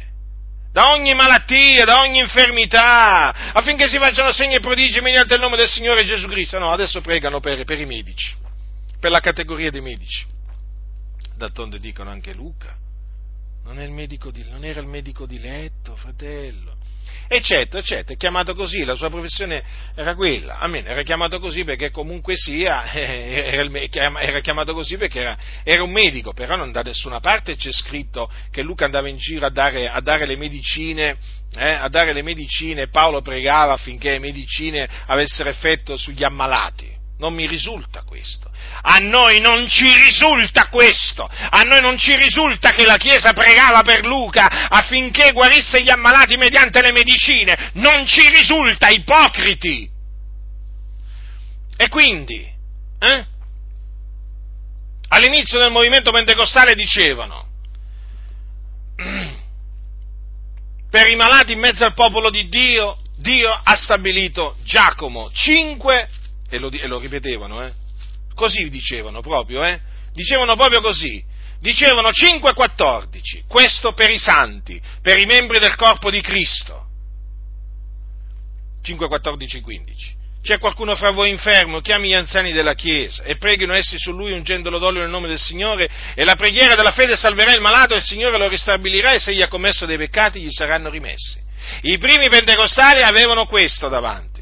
[0.72, 5.56] da ogni malattia, da ogni infermità, affinché si facciano segni e prodigi mediante il nome
[5.56, 6.58] del Signore Gesù Cristo.
[6.58, 8.34] No, adesso pregano per, per i medici,
[9.00, 10.26] per la categoria dei medici.
[11.34, 12.76] D'altronde dicono anche Luca,
[13.64, 16.75] non, di, non era il medico di letto, fratello
[17.28, 19.62] eccetera, eccetera, è chiamato così, la sua professione
[19.94, 25.82] era quella, amen, era chiamato così perché comunque sia, era, chiamato così perché era, era,
[25.82, 29.50] un medico, però non da nessuna parte c'è scritto che Luca andava in giro a
[29.50, 31.16] dare, a dare le medicine,
[31.56, 36.95] eh, a dare le medicine Paolo pregava affinché le medicine avessero effetto sugli ammalati.
[37.18, 38.50] Non mi risulta questo.
[38.82, 41.26] A noi non ci risulta questo.
[41.26, 46.36] A noi non ci risulta che la Chiesa pregava per Luca affinché guarisse gli ammalati
[46.36, 47.70] mediante le medicine.
[47.74, 49.88] Non ci risulta, ipocriti.
[51.78, 52.46] E quindi,
[52.98, 53.26] eh?
[55.08, 57.48] all'inizio del movimento pentecostale dicevano,
[60.90, 66.08] per i malati in mezzo al popolo di Dio, Dio ha stabilito Giacomo 5
[66.48, 67.72] e lo, e lo ripetevano, eh?
[68.34, 69.80] Così dicevano proprio, eh?
[70.12, 71.24] Dicevano proprio così.
[71.58, 76.84] Dicevano 5-14, questo per i santi, per i membri del corpo di Cristo.
[78.82, 80.14] 5, 14, 15.
[80.42, 84.30] C'è qualcuno fra voi infermo, chiami gli anziani della Chiesa e preghino essi su lui
[84.30, 87.96] ungendolo d'olio nel nome del Signore e la preghiera della fede salverà il malato e
[87.96, 91.42] il Signore lo ristabilirà e se egli ha commesso dei peccati gli saranno rimessi.
[91.82, 94.35] I primi pentecostali avevano questo davanti.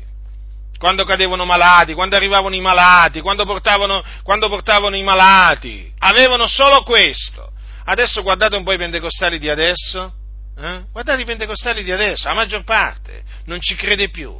[0.79, 6.83] Quando cadevano malati, quando arrivavano i malati, quando portavano, quando portavano i malati, avevano solo
[6.83, 7.53] questo.
[7.85, 10.13] Adesso guardate un po' i pentecostali di adesso,
[10.59, 10.85] eh?
[10.91, 14.35] guardate i pentecostali di adesso, la maggior parte non ci crede più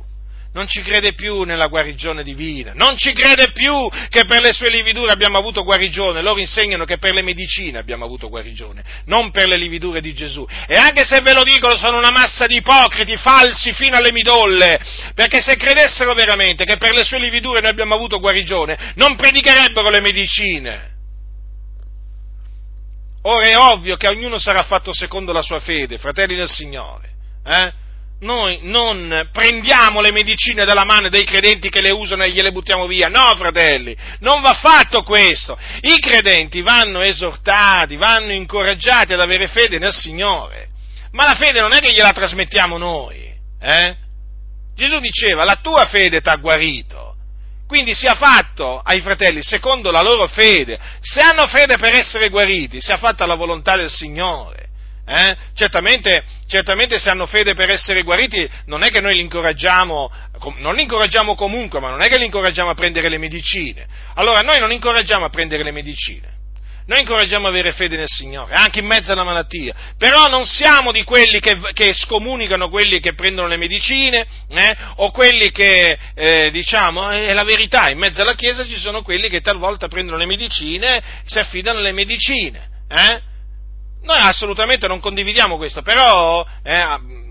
[0.55, 4.71] non ci crede più nella guarigione divina, non ci crede più che per le sue
[4.71, 9.49] lividure abbiamo avuto guarigione, loro insegnano che per le medicine abbiamo avuto guarigione, non per
[9.49, 10.47] le lividure di Gesù.
[10.69, 14.79] E anche se ve lo dicono sono una massa di ipocriti, falsi fino alle midolle,
[15.15, 19.91] perché se credessero veramente che per le sue lividure noi abbiamo avuto guarigione, non predicherebbero
[19.91, 20.93] le medicine.
[23.23, 27.11] Ora è ovvio che ognuno sarà fatto secondo la sua fede, fratelli del Signore.
[27.45, 27.83] Eh?
[28.25, 32.87] Noi non prendiamo le medicine dalla mano dei credenti che le usano e gliele buttiamo
[32.87, 33.09] via.
[33.09, 35.59] No, fratelli, non va fatto questo.
[35.83, 40.69] I credenti vanno esortati, vanno incoraggiati ad avere fede nel Signore.
[41.13, 43.33] Ma la fede non è che gliela trasmettiamo noi.
[43.61, 43.97] Eh?
[44.75, 47.15] Gesù diceva, la tua fede ti ha guarito.
[47.67, 50.79] Quindi sia fatto ai fratelli secondo la loro fede.
[51.01, 54.69] Se hanno fede per essere guariti, sia fatta la volontà del Signore.
[55.07, 55.37] Eh?
[55.55, 56.25] Certamente,
[56.55, 60.09] certamente, se hanno fede per essere guariti, non è che noi li incoraggiamo,
[60.59, 63.85] non li incoraggiamo comunque, ma non è che li incoraggiamo a prendere le medicine.
[64.15, 66.33] Allora, noi non incoraggiamo a prendere le medicine.
[66.87, 70.93] Noi incoraggiamo a avere fede nel Signore, anche in mezzo alla malattia, però non siamo
[70.93, 76.51] di quelli che, che scomunicano quelli che prendono le medicine, eh, o quelli che, eh,
[76.53, 80.27] diciamo, è la verità, in mezzo alla Chiesa ci sono quelli che talvolta prendono le
[80.27, 83.33] medicine, si affidano alle medicine, eh?
[84.05, 86.73] Noi assolutamente non condividiamo questo, però eh,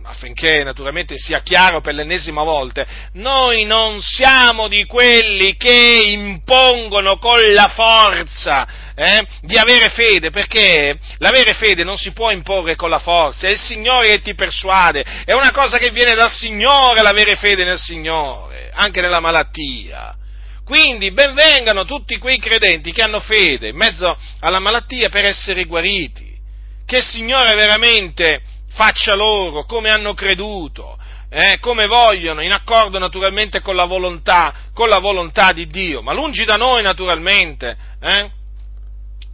[0.04, 7.40] affinché naturalmente sia chiaro per l'ennesima volta, noi non siamo di quelli che impongono con
[7.54, 13.00] la forza eh, di avere fede, perché l'avere fede non si può imporre con la
[13.00, 17.36] forza, è il Signore che ti persuade, è una cosa che viene dal Signore l'avere
[17.36, 20.16] fede nel Signore, anche nella malattia.
[20.66, 26.33] Quindi benvengano tutti quei credenti che hanno fede in mezzo alla malattia per essere guariti
[26.94, 30.96] che il Signore veramente faccia loro come hanno creduto,
[31.28, 36.14] eh, come vogliono, in accordo naturalmente con la volontà, con la volontà di Dio, ma
[36.14, 38.30] lungi da noi naturalmente, eh,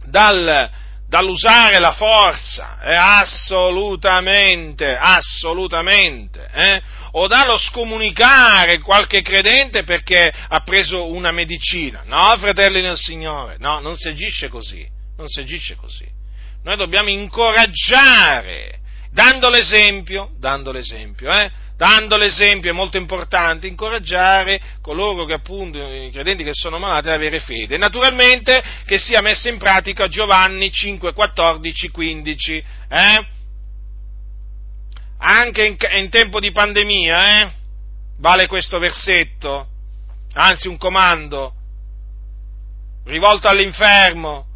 [0.06, 0.70] dal,
[1.06, 6.80] dall'usare la forza, eh, assolutamente, assolutamente, eh,
[7.12, 12.04] o dallo scomunicare qualche credente perché ha preso una medicina.
[12.06, 14.88] No, fratelli nel Signore, no, non si agisce così,
[15.18, 16.19] non si agisce così.
[16.62, 18.80] Noi dobbiamo incoraggiare,
[19.10, 21.50] dando l'esempio, dando l'esempio, eh?
[21.80, 27.14] dando l'esempio è molto importante, incoraggiare coloro che appunto, i credenti che sono malati ad
[27.14, 27.78] avere fede.
[27.78, 33.26] Naturalmente che sia messa in pratica Giovanni 5, 14, 15, eh?
[35.22, 37.52] Anche in, in, tempo di pandemia, eh?
[38.18, 39.68] Vale questo versetto,
[40.34, 41.54] anzi un comando
[43.06, 44.49] rivolto all'infermo,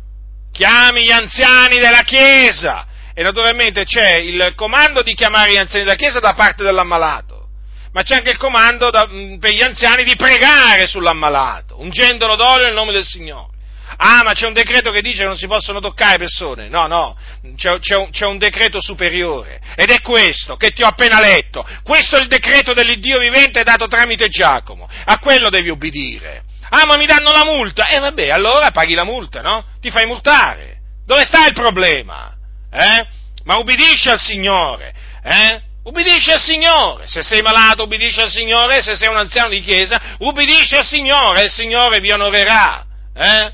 [0.54, 2.86] chiami gli anziani della Chiesa.
[3.12, 7.48] E naturalmente c'è il comando di chiamare gli anziani della Chiesa da parte dell'ammalato,
[7.92, 12.66] ma c'è anche il comando da, mm, per gli anziani di pregare sull'ammalato, ungendolo d'olio
[12.66, 13.52] nel nome del Signore.
[13.96, 16.68] Ah, ma c'è un decreto che dice che non si possono toccare persone.
[16.68, 17.16] No, no,
[17.54, 19.60] c'è, c'è, un, c'è, un, decreto superiore.
[19.76, 21.64] Ed è questo che ti ho appena letto.
[21.84, 24.88] Questo è il decreto dell'Iddio vivente dato tramite Giacomo.
[25.04, 26.42] A quello devi ubbidire.
[26.76, 27.86] Ah, ma mi danno la multa!
[27.86, 29.64] E eh, vabbè, allora paghi la multa, no?
[29.80, 30.78] Ti fai multare.
[31.06, 32.34] Dove sta il problema?
[32.68, 33.06] Eh?
[33.44, 35.62] Ma ubbidisci al Signore, eh?
[35.84, 40.16] Ubbidisci al Signore, se sei malato ubbidisci al Signore, se sei un anziano di chiesa
[40.18, 43.52] ubbidisci al Signore e il Signore vi onorerà, eh?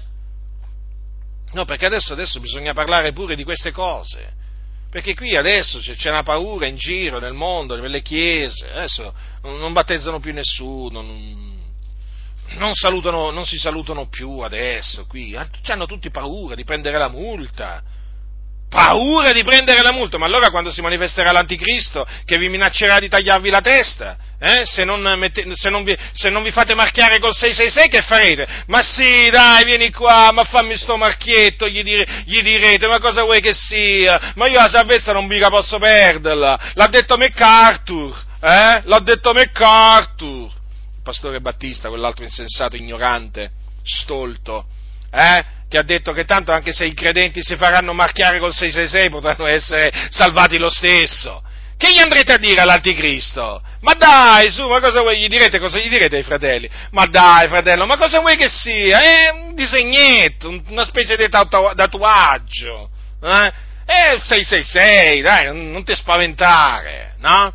[1.52, 4.32] No, perché adesso, adesso bisogna parlare pure di queste cose,
[4.90, 9.12] perché qui adesso c'è, una paura in giro nel mondo, nelle chiese, adesso
[9.42, 11.49] non, non battezzano più nessuno, non,
[12.56, 15.36] non, salutano, non si salutano più adesso qui,
[15.66, 17.82] hanno tutti paura di prendere la multa,
[18.70, 23.08] paura di prendere la multa, ma allora quando si manifesterà l'anticristo che vi minaccerà di
[23.08, 24.62] tagliarvi la testa, eh?
[24.64, 28.64] se, non mette, se, non vi, se, non vi, fate marchiare col 666 che farete?
[28.66, 33.22] Ma sì, dai, vieni qua, ma fammi sto marchietto, gli, dire, gli direte, ma cosa
[33.22, 34.32] vuoi che sia?
[34.36, 38.82] Ma io la salvezza non mica posso perderla, l'ha detto MacArthur, eh?
[38.84, 40.58] l'ha detto MacArthur
[41.02, 43.50] pastore Battista, quell'altro insensato, ignorante,
[43.82, 44.66] stolto,
[45.10, 45.44] eh?
[45.68, 49.46] che ha detto che tanto anche se i credenti si faranno marchiare col 666 potranno
[49.46, 51.42] essere salvati lo stesso.
[51.76, 53.62] Che gli andrete a dire all'anticristo?
[53.80, 55.18] Ma dai, su, ma cosa vuoi?
[55.18, 56.68] Gli direte, cosa gli direte ai fratelli?
[56.90, 58.98] Ma dai, fratello, ma cosa vuoi che sia?
[58.98, 62.90] È un disegnetto, una specie di tatuaggio.
[63.22, 63.52] Eh?
[63.86, 67.52] È il 666, dai, non, non ti spaventare, no?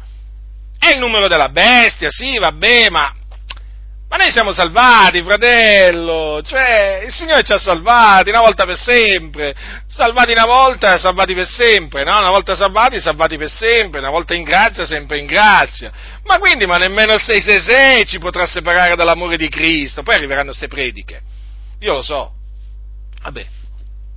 [0.80, 3.14] È il numero della bestia, sì, vabbè, ma
[4.08, 9.56] ma noi siamo salvati, fratello, cioè il Signore ci ha salvati una volta per sempre,
[9.88, 12.18] salvati una volta, salvati per sempre, no?
[12.18, 15.92] Una volta salvati, salvati per sempre, una volta in grazia, sempre in grazia.
[16.24, 20.68] Ma quindi, ma nemmeno il 666 ci potrà separare dall'amore di Cristo, poi arriveranno queste
[20.68, 21.22] prediche.
[21.80, 22.32] Io lo so.
[23.24, 23.46] Vabbè,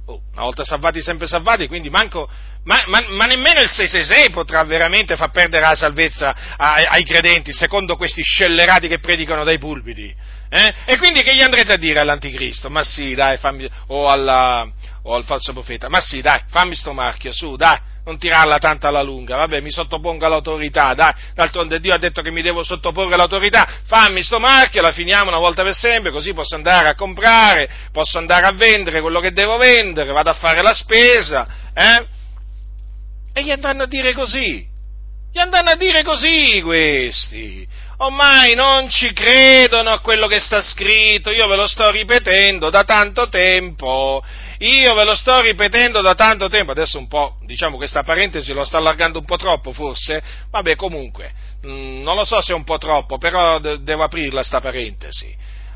[0.09, 2.29] oh, una volta salvati, sempre salvati, quindi manco,
[2.65, 7.53] ma, ma, ma, nemmeno il 666 potrà veramente far perdere la salvezza ai, ai credenti,
[7.53, 10.15] secondo questi scellerati che predicano dai pulpiti.
[10.51, 10.75] Eh?
[10.87, 12.71] E quindi che gli andrete a dire all'anticristo?
[12.71, 14.67] Ma sì, dai, fammi, o, alla,
[15.03, 17.79] o al falso profeta, ma sì, dai, fammi sto marchio, su, dai,
[18.09, 22.31] non tirarla tanto alla lunga, vabbè, mi sottopongo all'autorità, dai, d'altronde Dio ha detto che
[22.31, 26.55] mi devo sottoporre all'autorità, fammi sto marchio, la finiamo una volta per sempre, così posso
[26.55, 30.73] andare a comprare, posso andare a vendere quello che devo vendere, vado a fare la
[30.73, 32.07] spesa, eh?
[33.35, 34.67] E gli andranno a dire così.
[35.31, 37.69] Gli andranno a dire così questi.
[37.99, 42.85] Ormai non ci credono a quello che sta scritto, io ve lo sto ripetendo da
[42.85, 44.25] tanto tempo.
[44.59, 48.65] Io ve lo sto ripetendo da tanto tempo, adesso un po', diciamo questa parentesi lo
[48.65, 51.33] sto allargando un po' troppo forse, vabbè comunque,
[51.63, 54.61] mh, mm, non lo so se è un po' troppo, però de- devo aprirla sta
[54.61, 55.33] parentesi.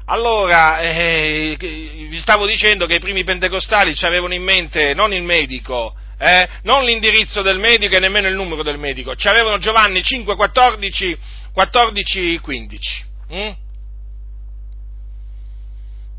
[0.07, 5.23] Allora, eh, vi stavo dicendo che i primi pentecostali ci avevano in mente non il
[5.23, 10.03] medico, eh, non l'indirizzo del medico e nemmeno il numero del medico, ci avevano Giovanni
[10.03, 11.19] 5, 14,
[11.53, 13.05] 14 15.
[13.33, 13.51] Mm?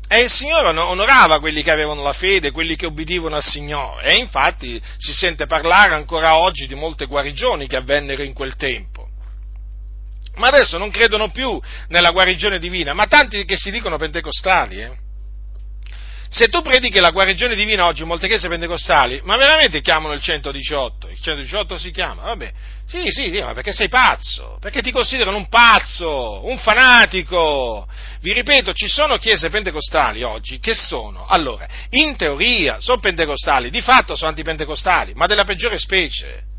[0.06, 4.12] E il Signore onorava quelli che avevano la fede, quelli che obbedivano al Signore.
[4.12, 9.08] E infatti si sente parlare ancora oggi di molte guarigioni che avvennero in quel tempo.
[10.36, 15.03] Ma adesso non credono più nella guarigione divina, ma tanti che si dicono pentecostali, eh?
[16.34, 20.20] Se tu predichi la guarigione divina oggi in molte chiese pentecostali, ma veramente chiamano il
[20.20, 21.08] 118?
[21.10, 22.22] Il 118 si chiama?
[22.22, 22.52] Vabbè.
[22.88, 24.58] Sì, sì, sì, ma perché sei pazzo?
[24.60, 27.86] Perché ti considerano un pazzo, un fanatico.
[28.20, 33.80] Vi ripeto, ci sono chiese pentecostali oggi che sono, allora, in teoria sono pentecostali, di
[33.80, 36.53] fatto sono antipentecostali, ma della peggiore specie.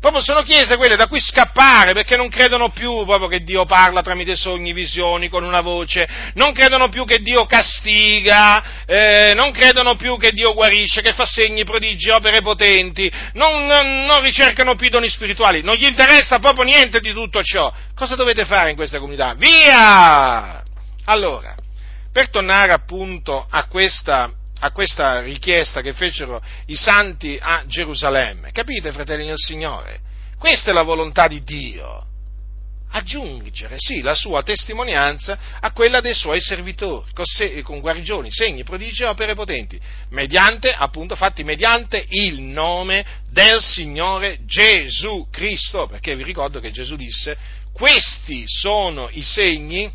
[0.00, 4.00] Proprio sono chiese quelle da cui scappare perché non credono più proprio che Dio parla
[4.00, 9.96] tramite sogni, visioni, con una voce, non credono più che Dio castiga, eh, non credono
[9.96, 14.88] più che Dio guarisce, che fa segni, prodigi, opere potenti, non, non, non ricercano più
[14.88, 17.72] doni spirituali, non gli interessa proprio niente di tutto ciò.
[17.96, 19.34] Cosa dovete fare in questa comunità?
[19.34, 20.62] Via!
[21.06, 21.56] Allora,
[22.12, 24.30] per tornare appunto a questa
[24.60, 28.50] a questa richiesta che fecero i santi a Gerusalemme.
[28.52, 30.00] Capite, fratelli del Signore?
[30.38, 32.04] Questa è la volontà di Dio.
[32.90, 37.12] Aggiungere, sì, la sua testimonianza a quella dei suoi servitori,
[37.62, 39.78] con guarigioni, segni, prodigi e opere potenti,
[40.08, 46.96] mediante, appunto, fatti mediante il nome del Signore Gesù Cristo, perché vi ricordo che Gesù
[46.96, 47.36] disse,
[47.74, 49.92] questi sono i segni,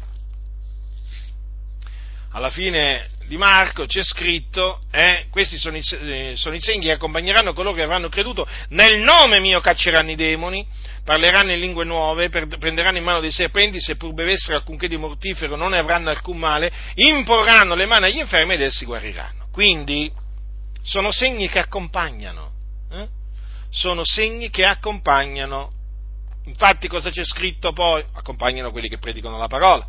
[2.33, 6.91] alla fine di Marco c'è scritto, eh, questi sono i, eh, sono i, segni che
[6.91, 10.65] accompagneranno coloro che avranno creduto, nel nome mio cacceranno i demoni,
[11.03, 15.55] parleranno in lingue nuove, per, prenderanno in mano dei serpenti, seppur bevessero alcunché di mortifero
[15.55, 19.47] non ne avranno alcun male, imporranno le mani agli infermi ed essi guariranno.
[19.51, 20.11] Quindi
[20.81, 22.51] sono segni che accompagnano,
[22.91, 23.07] eh?
[23.69, 25.71] sono segni che accompagnano.
[26.45, 28.03] Infatti cosa c'è scritto poi?
[28.13, 29.87] Accompagnano quelli che predicano la parola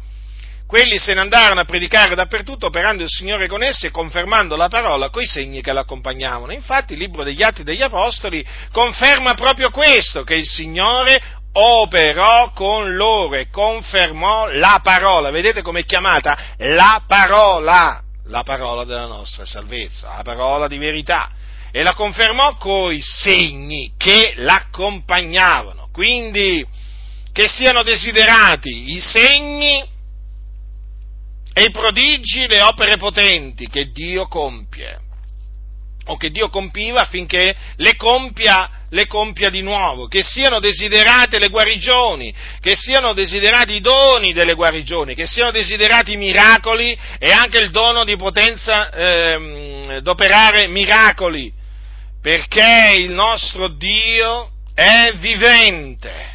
[0.67, 4.69] quelli se ne andarono a predicare dappertutto, operando il Signore con essi e confermando la
[4.69, 6.53] parola coi segni che l'accompagnavano.
[6.53, 11.21] Infatti il libro degli Atti degli Apostoli conferma proprio questo, che il Signore
[11.53, 15.31] operò con loro e confermò la parola.
[15.31, 16.55] Vedete com'è chiamata?
[16.57, 21.31] La parola, la parola della nostra salvezza, la parola di verità.
[21.71, 25.89] E la confermò coi segni che l'accompagnavano.
[25.93, 26.65] Quindi,
[27.33, 29.93] che siano desiderati i segni
[31.55, 34.99] e i prodigi, le opere potenti che Dio compie,
[36.07, 41.49] o che Dio compiva affinché le compia, le compia di nuovo, che siano desiderate le
[41.49, 47.59] guarigioni, che siano desiderati i doni delle guarigioni, che siano desiderati i miracoli e anche
[47.59, 51.53] il dono di potenza ehm, d'operare miracoli,
[52.21, 56.34] perché il nostro Dio è vivente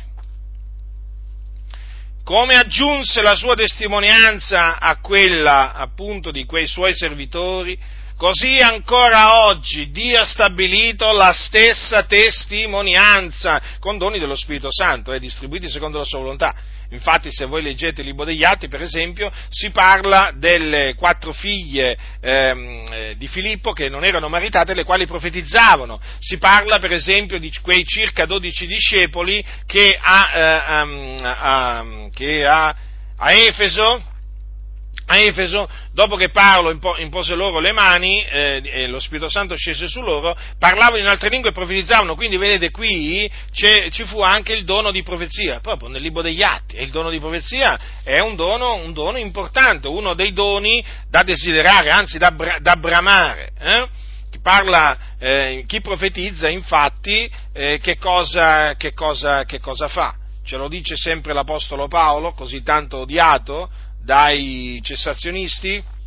[2.29, 7.75] come aggiunse la sua testimonianza a quella appunto di quei suoi servitori,
[8.19, 15.19] Così ancora oggi Dio ha stabilito la stessa testimonianza con doni dello Spirito Santo, eh,
[15.19, 16.53] distribuiti secondo la sua volontà.
[16.91, 21.97] Infatti, se voi leggete il libro degli Atti, per esempio, si parla delle quattro figlie
[22.19, 25.99] ehm, eh, di Filippo che non erano maritate, le quali profetizzavano.
[26.19, 32.45] Si parla, per esempio, di quei circa dodici discepoli che a, eh, um, a, che
[32.45, 32.75] a,
[33.17, 34.17] a Efeso
[35.11, 39.87] a Efeso, dopo che Paolo impose loro le mani eh, e lo Spirito Santo scese
[39.87, 44.65] su loro, parlavano in altre lingue e profetizzavano, quindi vedete qui ci fu anche il
[44.65, 48.35] dono di profezia, proprio nel libro degli Atti, e il dono di profezia è un
[48.35, 52.29] dono, un dono importante, uno dei doni da desiderare, anzi da,
[52.59, 53.49] da bramare.
[53.57, 53.87] Eh?
[54.29, 60.13] Chi, parla, eh, chi profetizza infatti eh, che cosa, che, cosa, che cosa fa?
[60.43, 63.69] Ce lo dice sempre l'Apostolo Paolo, così tanto odiato
[64.03, 65.97] dai cessazionisti?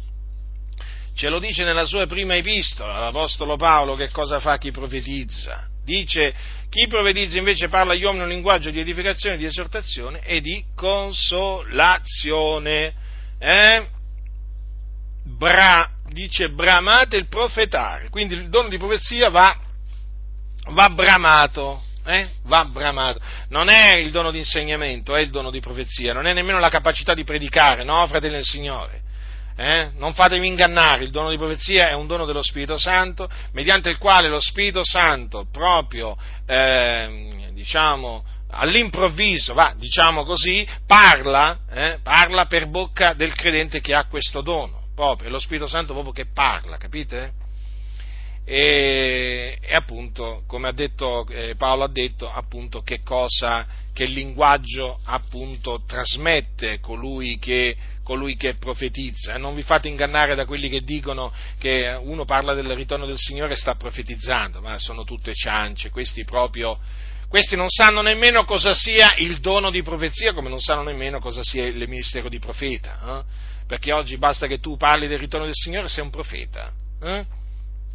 [1.14, 5.68] Ce lo dice nella sua prima epistola l'Apostolo Paolo che cosa fa chi profetizza.
[5.84, 6.34] Dice,
[6.70, 12.94] chi profetizza invece parla agli uomini un linguaggio di edificazione, di esortazione e di consolazione.
[13.38, 13.86] Eh?
[15.24, 19.56] Bra, dice bramate il profetare, quindi il dono di profezia va,
[20.70, 22.28] va bramato eh?
[22.44, 23.20] va bramato.
[23.48, 26.68] Non è il dono di insegnamento, è il dono di profezia, non è nemmeno la
[26.68, 29.00] capacità di predicare, no, fratelli del Signore.
[29.54, 29.90] Eh?
[29.96, 33.98] Non fatevi ingannare, il dono di profezia è un dono dello Spirito Santo, mediante il
[33.98, 36.16] quale lo Spirito Santo proprio,
[36.46, 44.06] eh, diciamo, all'improvviso, va, diciamo così, parla, eh, parla per bocca del credente che ha
[44.06, 47.41] questo dono, proprio, è lo Spirito Santo proprio che parla, capite?
[48.44, 54.98] E, e appunto, come ha detto, eh, Paolo ha detto, appunto, che cosa, che linguaggio
[55.04, 59.36] appunto trasmette colui che, colui che profetizza.
[59.38, 63.52] Non vi fate ingannare da quelli che dicono che uno parla del ritorno del Signore
[63.52, 66.78] e sta profetizzando, ma sono tutte ciance, questi proprio,
[67.28, 71.42] questi non sanno nemmeno cosa sia il dono di profezia, come non sanno nemmeno cosa
[71.44, 73.50] sia il ministero di profeta, eh?
[73.66, 76.72] perché oggi basta che tu parli del ritorno del Signore e sei un profeta.
[77.00, 77.40] Eh?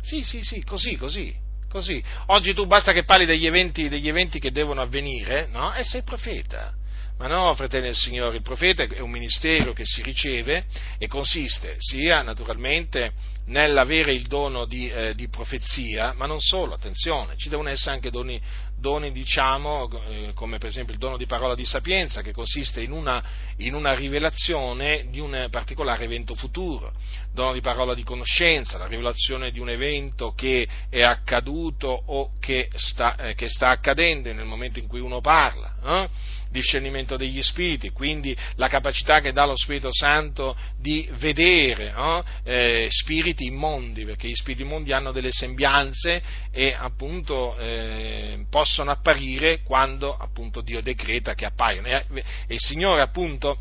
[0.01, 1.35] Sì, sì, sì, così, così,
[1.69, 2.01] così.
[2.27, 5.73] Oggi tu basta che parli degli eventi, degli eventi che devono avvenire, no?
[5.73, 6.73] E sei profeta.
[7.17, 10.65] Ma no, fratelli del Signore, il profeta è un ministero che si riceve
[10.99, 13.11] e consiste sia naturalmente
[13.47, 18.11] nell'avere il dono di, eh, di profezia, ma non solo, attenzione, ci devono essere anche
[18.11, 18.39] doni,
[18.79, 22.91] doni diciamo, eh, come per esempio il dono di parola di sapienza, che consiste in
[22.91, 23.23] una,
[23.57, 26.93] in una, rivelazione di un particolare evento futuro,
[27.33, 32.69] dono di parola di conoscenza, la rivelazione di un evento che è accaduto o che
[32.75, 35.75] sta, eh, che sta accadendo nel momento in cui uno parla.
[35.83, 36.35] Eh?
[36.49, 42.23] discernimento degli spiriti, quindi la capacità che dà lo Spirito Santo di vedere no?
[42.43, 46.21] eh, spiriti immondi, perché gli spiriti immondi hanno delle sembianze
[46.51, 51.87] e appunto eh, possono apparire quando appunto Dio decreta che appaiono.
[51.87, 52.03] E,
[52.49, 53.57] il Signore appunto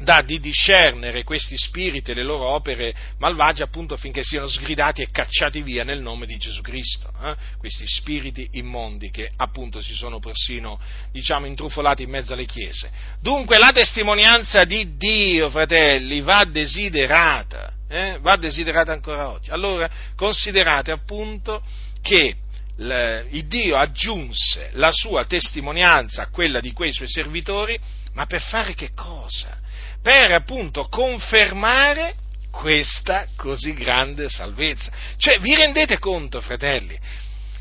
[0.00, 5.10] dà di discernere questi spiriti e le loro opere malvagie appunto affinché siano sgridati e
[5.10, 7.34] cacciati via nel nome di Gesù Cristo, eh?
[7.58, 10.78] questi spiriti immondi che appunto si sono persino
[11.10, 12.88] diciamo intrufolati in mezzo alle chiese.
[13.20, 18.18] Dunque la testimonianza di Dio, fratelli, va desiderata, eh?
[18.20, 19.50] va desiderata ancora oggi.
[19.50, 21.60] Allora considerate appunto
[22.00, 22.36] che
[22.78, 27.78] il Dio aggiunse la sua testimonianza a quella di quei suoi servitori,
[28.12, 29.58] ma per fare che cosa?
[30.02, 32.14] per appunto confermare
[32.50, 34.90] questa così grande salvezza.
[35.16, 36.98] Cioè, vi rendete conto, fratelli?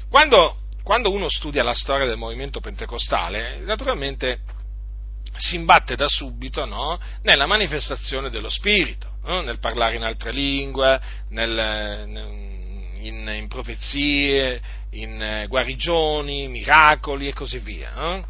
[0.10, 4.40] Quando, quando uno studia la storia del movimento pentecostale, naturalmente
[5.36, 7.00] si imbatte da subito no?
[7.24, 9.42] nella manifestazione dello Spirito, no?
[9.42, 11.00] nel parlare in altre lingue,
[11.30, 12.08] nel,
[13.02, 14.62] in, in, profezie,
[14.92, 17.92] in guarigioni, miracoli e così via.
[17.94, 18.28] No?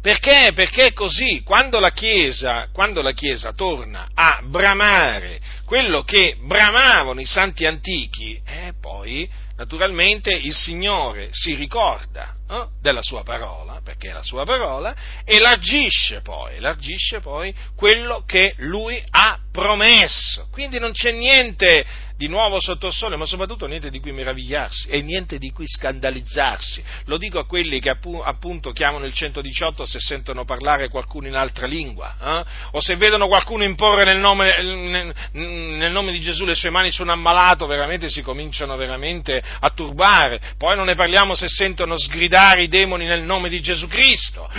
[0.00, 0.52] Perché?
[0.54, 7.26] Perché così, quando la, Chiesa, quando la Chiesa torna a bramare quello che bramavano i
[7.26, 14.12] santi antichi, eh, poi naturalmente il Signore si ricorda eh, della sua parola, perché è
[14.12, 20.48] la sua parola, e largisce poi, largisce poi quello che lui ha promesso.
[20.52, 21.84] Quindi non c'è niente
[22.16, 25.66] di nuovo sotto il sole, ma soprattutto niente di cui meravigliarsi e niente di cui
[25.66, 26.82] scandalizzarsi.
[27.06, 31.66] Lo dico a quelli che appunto chiamano il 118 se sentono parlare qualcuno in altra
[31.66, 32.44] lingua, eh?
[32.72, 37.02] o se vedono qualcuno imporre nel nome, nel nome, di Gesù le sue mani su
[37.02, 42.62] un ammalato, veramente si cominciano veramente a turbare, poi non ne parliamo se sentono sgridare
[42.62, 44.50] i demoni nel nome di Gesù Cristo,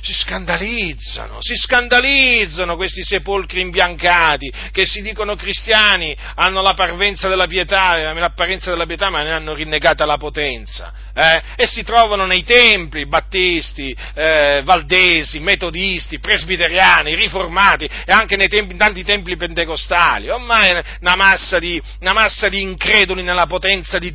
[0.00, 7.46] si scandalizzano, si scandalizzano questi sepolcri imbiancati che si dicono cristiani, hanno la parvenza della
[7.46, 11.42] pietà, l'apparenza della pietà, ma ne hanno rinnegata la potenza, eh?
[11.56, 18.72] e si trovano nei templi battisti, eh, valdesi, metodisti, presbiteriani, riformati e anche nei tempi,
[18.72, 24.14] in tanti templi pentecostali, ormai una massa, di, una massa di increduli nella potenza di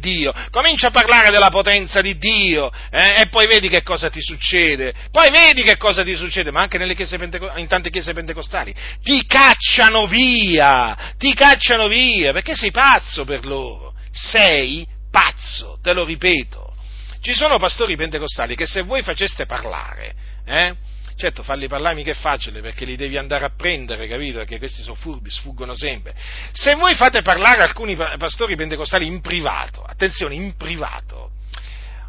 [0.52, 3.22] comincia a parlare della potenza di Dio eh?
[3.22, 6.78] e poi vedi che cosa ti succede, poi vedi che cosa ti succede, ma anche
[6.96, 7.18] chiese
[7.56, 13.94] in tante chiese pentecostali, ti cacciano via, ti cacciano via, perché sei pazzo per loro,
[14.12, 16.74] sei pazzo, te lo ripeto.
[17.22, 20.14] Ci sono pastori pentecostali che se voi faceste parlare,
[20.46, 20.76] eh,
[21.18, 24.40] Certo, farli parlare mica è facile perché li devi andare a prendere, capito?
[24.40, 26.14] Perché questi sono furbi, sfuggono sempre.
[26.52, 31.32] Se voi fate parlare alcuni pastori pentecostali in privato, attenzione, in privato,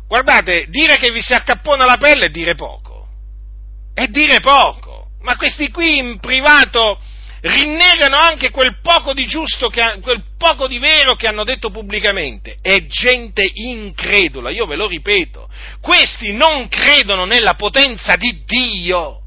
[0.09, 3.07] guardate, dire che vi si accappona la pelle è dire poco.
[3.95, 5.11] È dire poco.
[5.21, 7.01] Ma questi qui in privato
[7.47, 12.57] rinnegano anche quel poco di giusto, che, quel poco di vero che hanno detto pubblicamente.
[12.61, 15.49] È gente incredula, io ve lo ripeto.
[15.81, 19.21] Questi non credono nella potenza di Dio.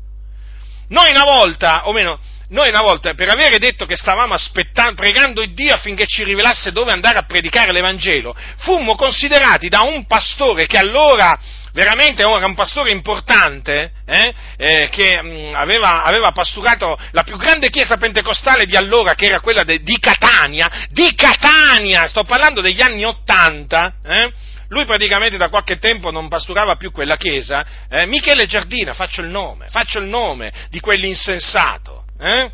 [0.89, 2.19] Noi una volta, o meno,
[2.49, 6.71] noi una volta, per avere detto che stavamo aspettando, pregando il Dio affinché ci rivelasse
[6.71, 11.39] dove andare a predicare l'Evangelo, fummo considerati da un pastore che allora
[11.73, 17.37] veramente era un pastore importante, eh, eh, che mh, mm, aveva, aveva, pasturato la più
[17.37, 22.61] grande chiesa pentecostale di allora, che era quella de, di Catania, di Catania, sto parlando
[22.61, 24.31] degli anni Ottanta, eh,
[24.69, 29.27] lui praticamente da qualche tempo non pasturava più quella chiesa, eh, Michele Giardina, faccio il
[29.27, 32.51] nome, faccio il nome di quell'insensato, eh?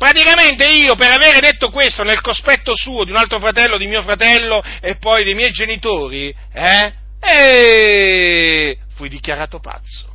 [0.00, 4.00] Praticamente io, per avere detto questo nel cospetto suo di un altro fratello, di mio
[4.00, 10.08] fratello e poi dei miei genitori, eh, e fui dichiarato pazzo.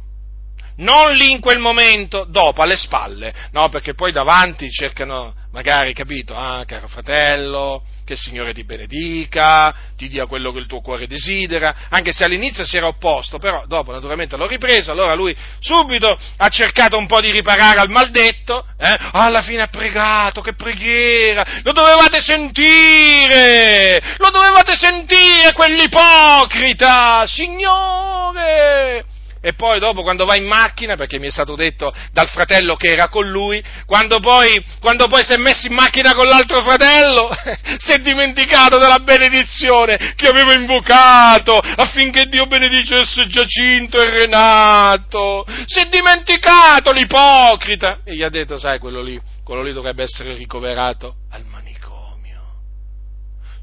[0.78, 6.36] Non lì in quel momento, dopo, alle spalle, no, perché poi davanti cercano, magari, capito,
[6.36, 11.08] ah, caro fratello, che il Signore ti benedica, ti dia quello che il tuo cuore
[11.08, 16.18] desidera, anche se all'inizio si era opposto, però dopo naturalmente l'ho ripreso, allora lui subito
[16.38, 18.96] ha cercato un po' di riparare al maldetto, eh?
[19.12, 29.14] alla fine ha pregato, che preghiera, lo dovevate sentire, lo dovevate sentire quell'ipocrita, Signore!
[29.46, 32.92] E poi dopo quando va in macchina, perché mi è stato detto dal fratello che
[32.92, 37.30] era con lui, quando poi, quando poi si è messo in macchina con l'altro fratello,
[37.78, 45.46] si è dimenticato della benedizione che avevo invocato affinché Dio benedicesse Giacinto e Renato.
[45.66, 48.00] Si è dimenticato l'ipocrita.
[48.04, 52.42] E gli ha detto, sai, quello lì, quello lì dovrebbe essere ricoverato al manicomio.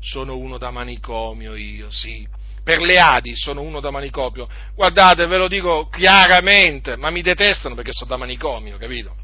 [0.01, 4.49] Sono uno da manicomio io, sì per le Adi sono uno da manicomio.
[4.75, 9.17] Guardate, ve lo dico chiaramente, ma mi detestano perché sono da manicomio, capito?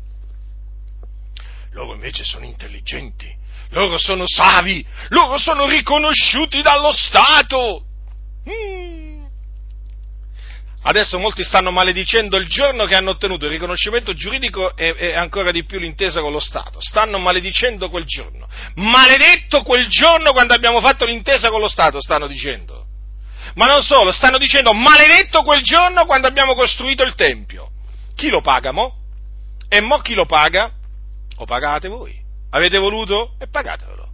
[1.73, 3.32] Loro invece sono intelligenti,
[3.70, 7.85] loro sono savi, loro sono riconosciuti dallo Stato.
[8.48, 9.09] Mm.
[10.81, 15.51] Adesso molti stanno maledicendo il giorno che hanno ottenuto il riconoscimento giuridico e, e, ancora
[15.51, 16.81] di più l'intesa con lo Stato.
[16.81, 18.48] Stanno maledicendo quel giorno.
[18.77, 22.88] Maledetto quel giorno quando abbiamo fatto l'intesa con lo Stato, stanno dicendo.
[23.59, 27.70] Ma non solo, stanno dicendo maledetto quel giorno quando abbiamo costruito il Tempio.
[28.14, 28.94] Chi lo paga mo?
[29.68, 30.70] E mo chi lo paga?
[31.36, 32.16] Lo pagate voi.
[32.51, 33.35] Avete voluto?
[33.40, 34.06] E pagatevelo.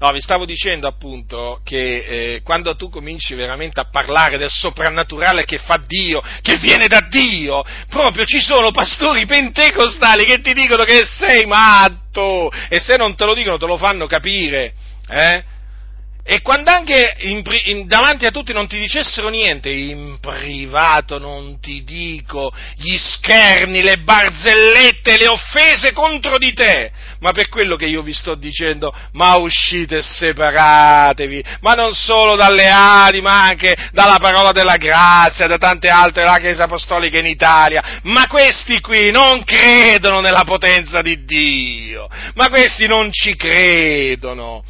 [0.00, 5.46] No, vi stavo dicendo appunto che eh, quando tu cominci veramente a parlare del soprannaturale
[5.46, 10.84] che fa Dio, che viene da Dio, proprio ci sono pastori pentecostali che ti dicono
[10.84, 14.74] che sei matto e se non te lo dicono te lo fanno capire.
[15.08, 15.52] Eh?
[16.26, 21.60] E quando anche in, in, davanti a tutti non ti dicessero niente, in privato non
[21.60, 26.90] ti dico gli scherni, le barzellette, le offese contro di te,
[27.20, 32.36] ma per quello che io vi sto dicendo, ma uscite e separatevi, ma non solo
[32.36, 37.26] dalle Adi, ma anche dalla parola della grazia, da tante altre della Chiesa Apostolica in
[37.26, 44.64] Italia, ma questi qui non credono nella potenza di Dio, ma questi non ci credono.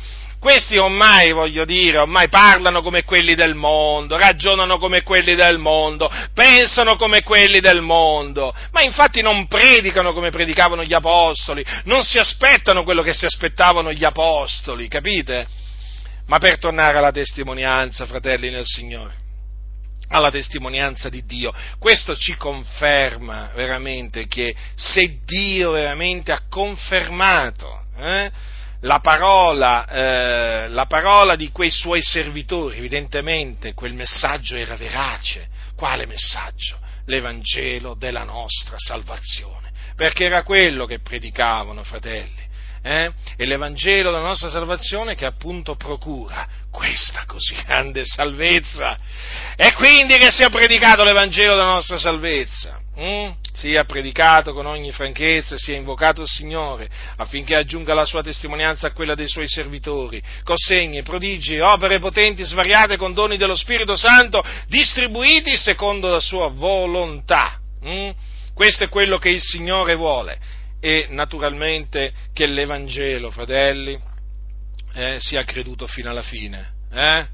[0.44, 6.12] Questi ormai, voglio dire, ormai parlano come quelli del mondo, ragionano come quelli del mondo,
[6.34, 12.18] pensano come quelli del mondo, ma infatti non predicano come predicavano gli apostoli, non si
[12.18, 15.46] aspettano quello che si aspettavano gli apostoli, capite?
[16.26, 19.14] Ma per tornare alla testimonianza, fratelli nel Signore,
[20.08, 21.54] alla testimonianza di Dio.
[21.78, 28.52] Questo ci conferma veramente che se Dio veramente ha confermato eh,
[28.84, 35.48] la parola, eh, la parola di quei suoi servitori, evidentemente quel messaggio era verace.
[35.74, 36.78] Quale messaggio?
[37.06, 42.52] L'Evangelo della nostra salvazione, perché era quello che predicavano, fratelli.
[42.82, 43.10] Eh?
[43.36, 48.98] E l'Evangelo della nostra salvazione che appunto procura questa così grande salvezza.
[49.56, 53.30] E quindi che sia predicato l'Evangelo della nostra salvezza mm?
[53.52, 58.92] sia predicato con ogni franchezza, sia invocato il Signore, affinché aggiunga la sua testimonianza a
[58.92, 64.42] quella dei suoi servitori, con segni, prodigi, opere potenti, svariate con doni dello Spirito Santo,
[64.66, 67.58] distribuiti secondo la sua volontà.
[67.84, 68.10] Mm?
[68.54, 70.38] Questo è quello che il Signore vuole
[70.80, 73.98] e naturalmente che l'Evangelo, fratelli,
[74.94, 76.72] eh, sia creduto fino alla fine.
[76.92, 77.26] Eh?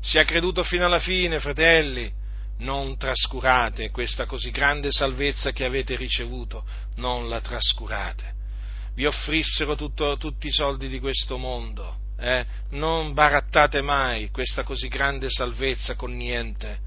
[0.00, 2.12] Sia creduto fino alla fine, fratelli
[2.58, 6.64] non trascurate questa così grande salvezza che avete ricevuto,
[6.96, 8.36] non la trascurate.
[8.94, 12.44] Vi offrissero tutto, tutti i soldi di questo mondo, eh?
[12.70, 16.86] non barattate mai questa così grande salvezza con niente.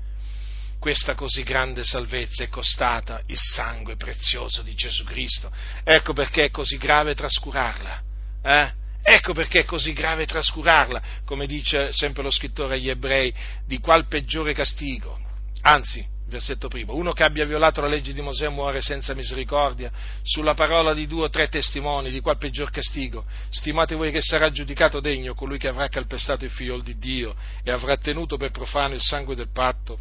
[0.78, 5.52] Questa così grande salvezza è costata il sangue prezioso di Gesù Cristo.
[5.84, 8.02] Ecco perché è così grave trascurarla.
[8.44, 8.74] Eh?
[9.04, 13.34] Ecco perché è così grave trascurarla, come dice sempre lo scrittore agli ebrei,
[13.66, 15.30] di qual peggiore castigo
[15.62, 19.92] Anzi, versetto primo, uno che abbia violato la legge di Mosè muore senza misericordia,
[20.24, 23.26] sulla parola di due o tre testimoni, di qual peggior castigo.
[23.50, 27.72] Stimate voi che sarà giudicato degno colui che avrà calpestato il figlio di Dio e
[27.72, 30.00] avrà tenuto per profano il sangue del patto,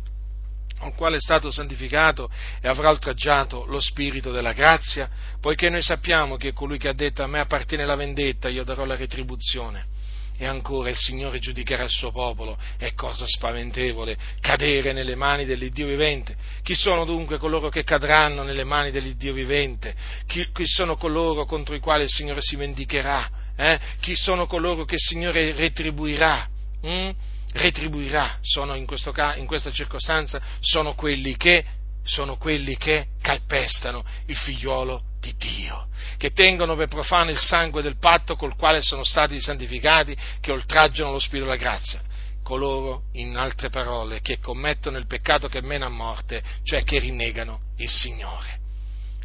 [0.79, 2.31] con quale è stato santificato
[2.63, 5.11] e avrà oltraggiato lo spirito della grazia,
[5.41, 8.87] poiché noi sappiamo che colui che ha detto a me appartiene la vendetta, io darò
[8.87, 9.99] la retribuzione
[10.41, 12.57] e ancora il Signore giudicherà il suo popolo.
[12.79, 16.35] È cosa spaventevole cadere nelle mani dell'Iddio vivente.
[16.63, 19.95] Chi sono dunque coloro che cadranno nelle mani dell'Iddio vivente?
[20.27, 23.31] Chi, chi sono coloro contro i quali il Signore si vendicherà?
[23.55, 23.79] Eh?
[24.01, 26.49] Chi sono coloro che il Signore retribuirà?
[26.87, 27.11] Mm?
[27.53, 31.67] Retribuirà, sono in, questo, in questa circostanza, sono quelli che
[32.03, 37.99] sono quelli che calpestano il figliuolo di Dio, che tengono per profano il sangue del
[37.99, 42.01] patto col quale sono stati santificati, che oltraggiano lo Spirito della grazia.
[42.43, 47.61] Coloro, in altre parole, che commettono il peccato che mena a morte, cioè che rinnegano
[47.77, 48.59] il Signore.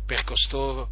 [0.06, 0.90] Per costoro,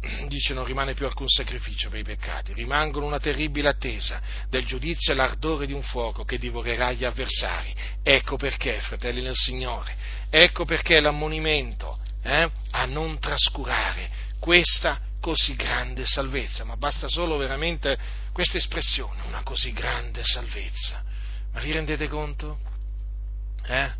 [0.28, 5.12] dice, non rimane più alcun sacrificio per i peccati, rimangono una terribile attesa del giudizio
[5.12, 7.74] e l'ardore di un fuoco che divorerà gli avversari.
[8.02, 9.94] Ecco perché, fratelli nel Signore,
[10.30, 17.98] ecco perché l'ammonimento eh, a non trascurare questa così grande salvezza, ma basta solo veramente
[18.32, 21.02] questa espressione, una così grande salvezza.
[21.52, 22.58] Ma vi rendete conto?
[23.66, 23.90] Eh?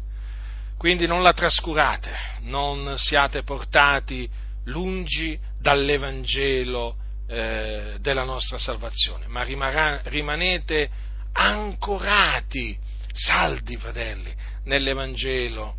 [0.77, 2.11] Quindi non la trascurate,
[2.41, 4.31] non siate portati
[4.65, 6.97] lungi dall'Evangelo
[7.27, 10.89] eh, della nostra salvazione, ma rimarrà, rimanete
[11.33, 12.79] ancorati,
[13.13, 14.35] saldi fratelli,
[14.65, 15.77] nell'Evangelo,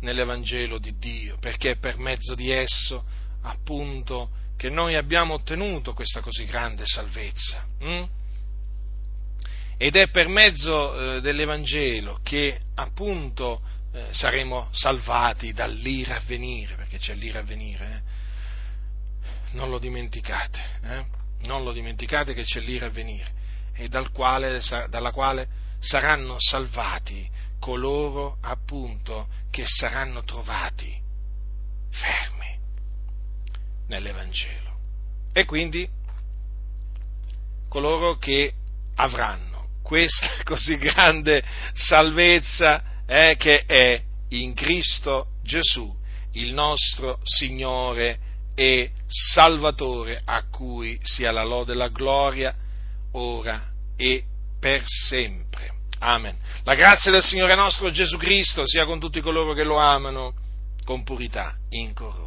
[0.00, 3.04] nell'Evangelo di Dio, perché per mezzo di esso
[3.44, 7.66] appunto che noi abbiamo ottenuto questa così grande salvezza.
[7.80, 8.04] Hm?
[9.76, 13.60] Ed è per mezzo eh, dell'Evangelo che appunto
[13.92, 17.86] eh, saremo salvati dall'ira a venire, perché c'è l'ira a venire.
[17.86, 19.56] Eh?
[19.56, 21.04] Non lo dimenticate, eh?
[21.40, 23.42] non lo dimenticate che c'è l'ira a venire
[23.74, 25.48] e dal quale, dalla quale
[25.80, 31.00] saranno salvati coloro appunto che saranno trovati
[31.90, 32.33] fermi
[33.88, 34.72] nell'Evangelo.
[35.32, 35.88] E quindi
[37.68, 38.52] coloro che
[38.96, 41.42] avranno questa così grande
[41.74, 44.00] salvezza eh, che è
[44.30, 45.94] in Cristo Gesù,
[46.32, 48.18] il nostro Signore
[48.54, 52.54] e Salvatore, a cui sia la lode e la gloria,
[53.12, 54.24] ora e
[54.58, 55.72] per sempre.
[55.98, 56.36] Amen.
[56.64, 60.34] La grazia del Signore nostro Gesù Cristo sia con tutti coloro che lo amano
[60.84, 62.23] con purità incorrotta.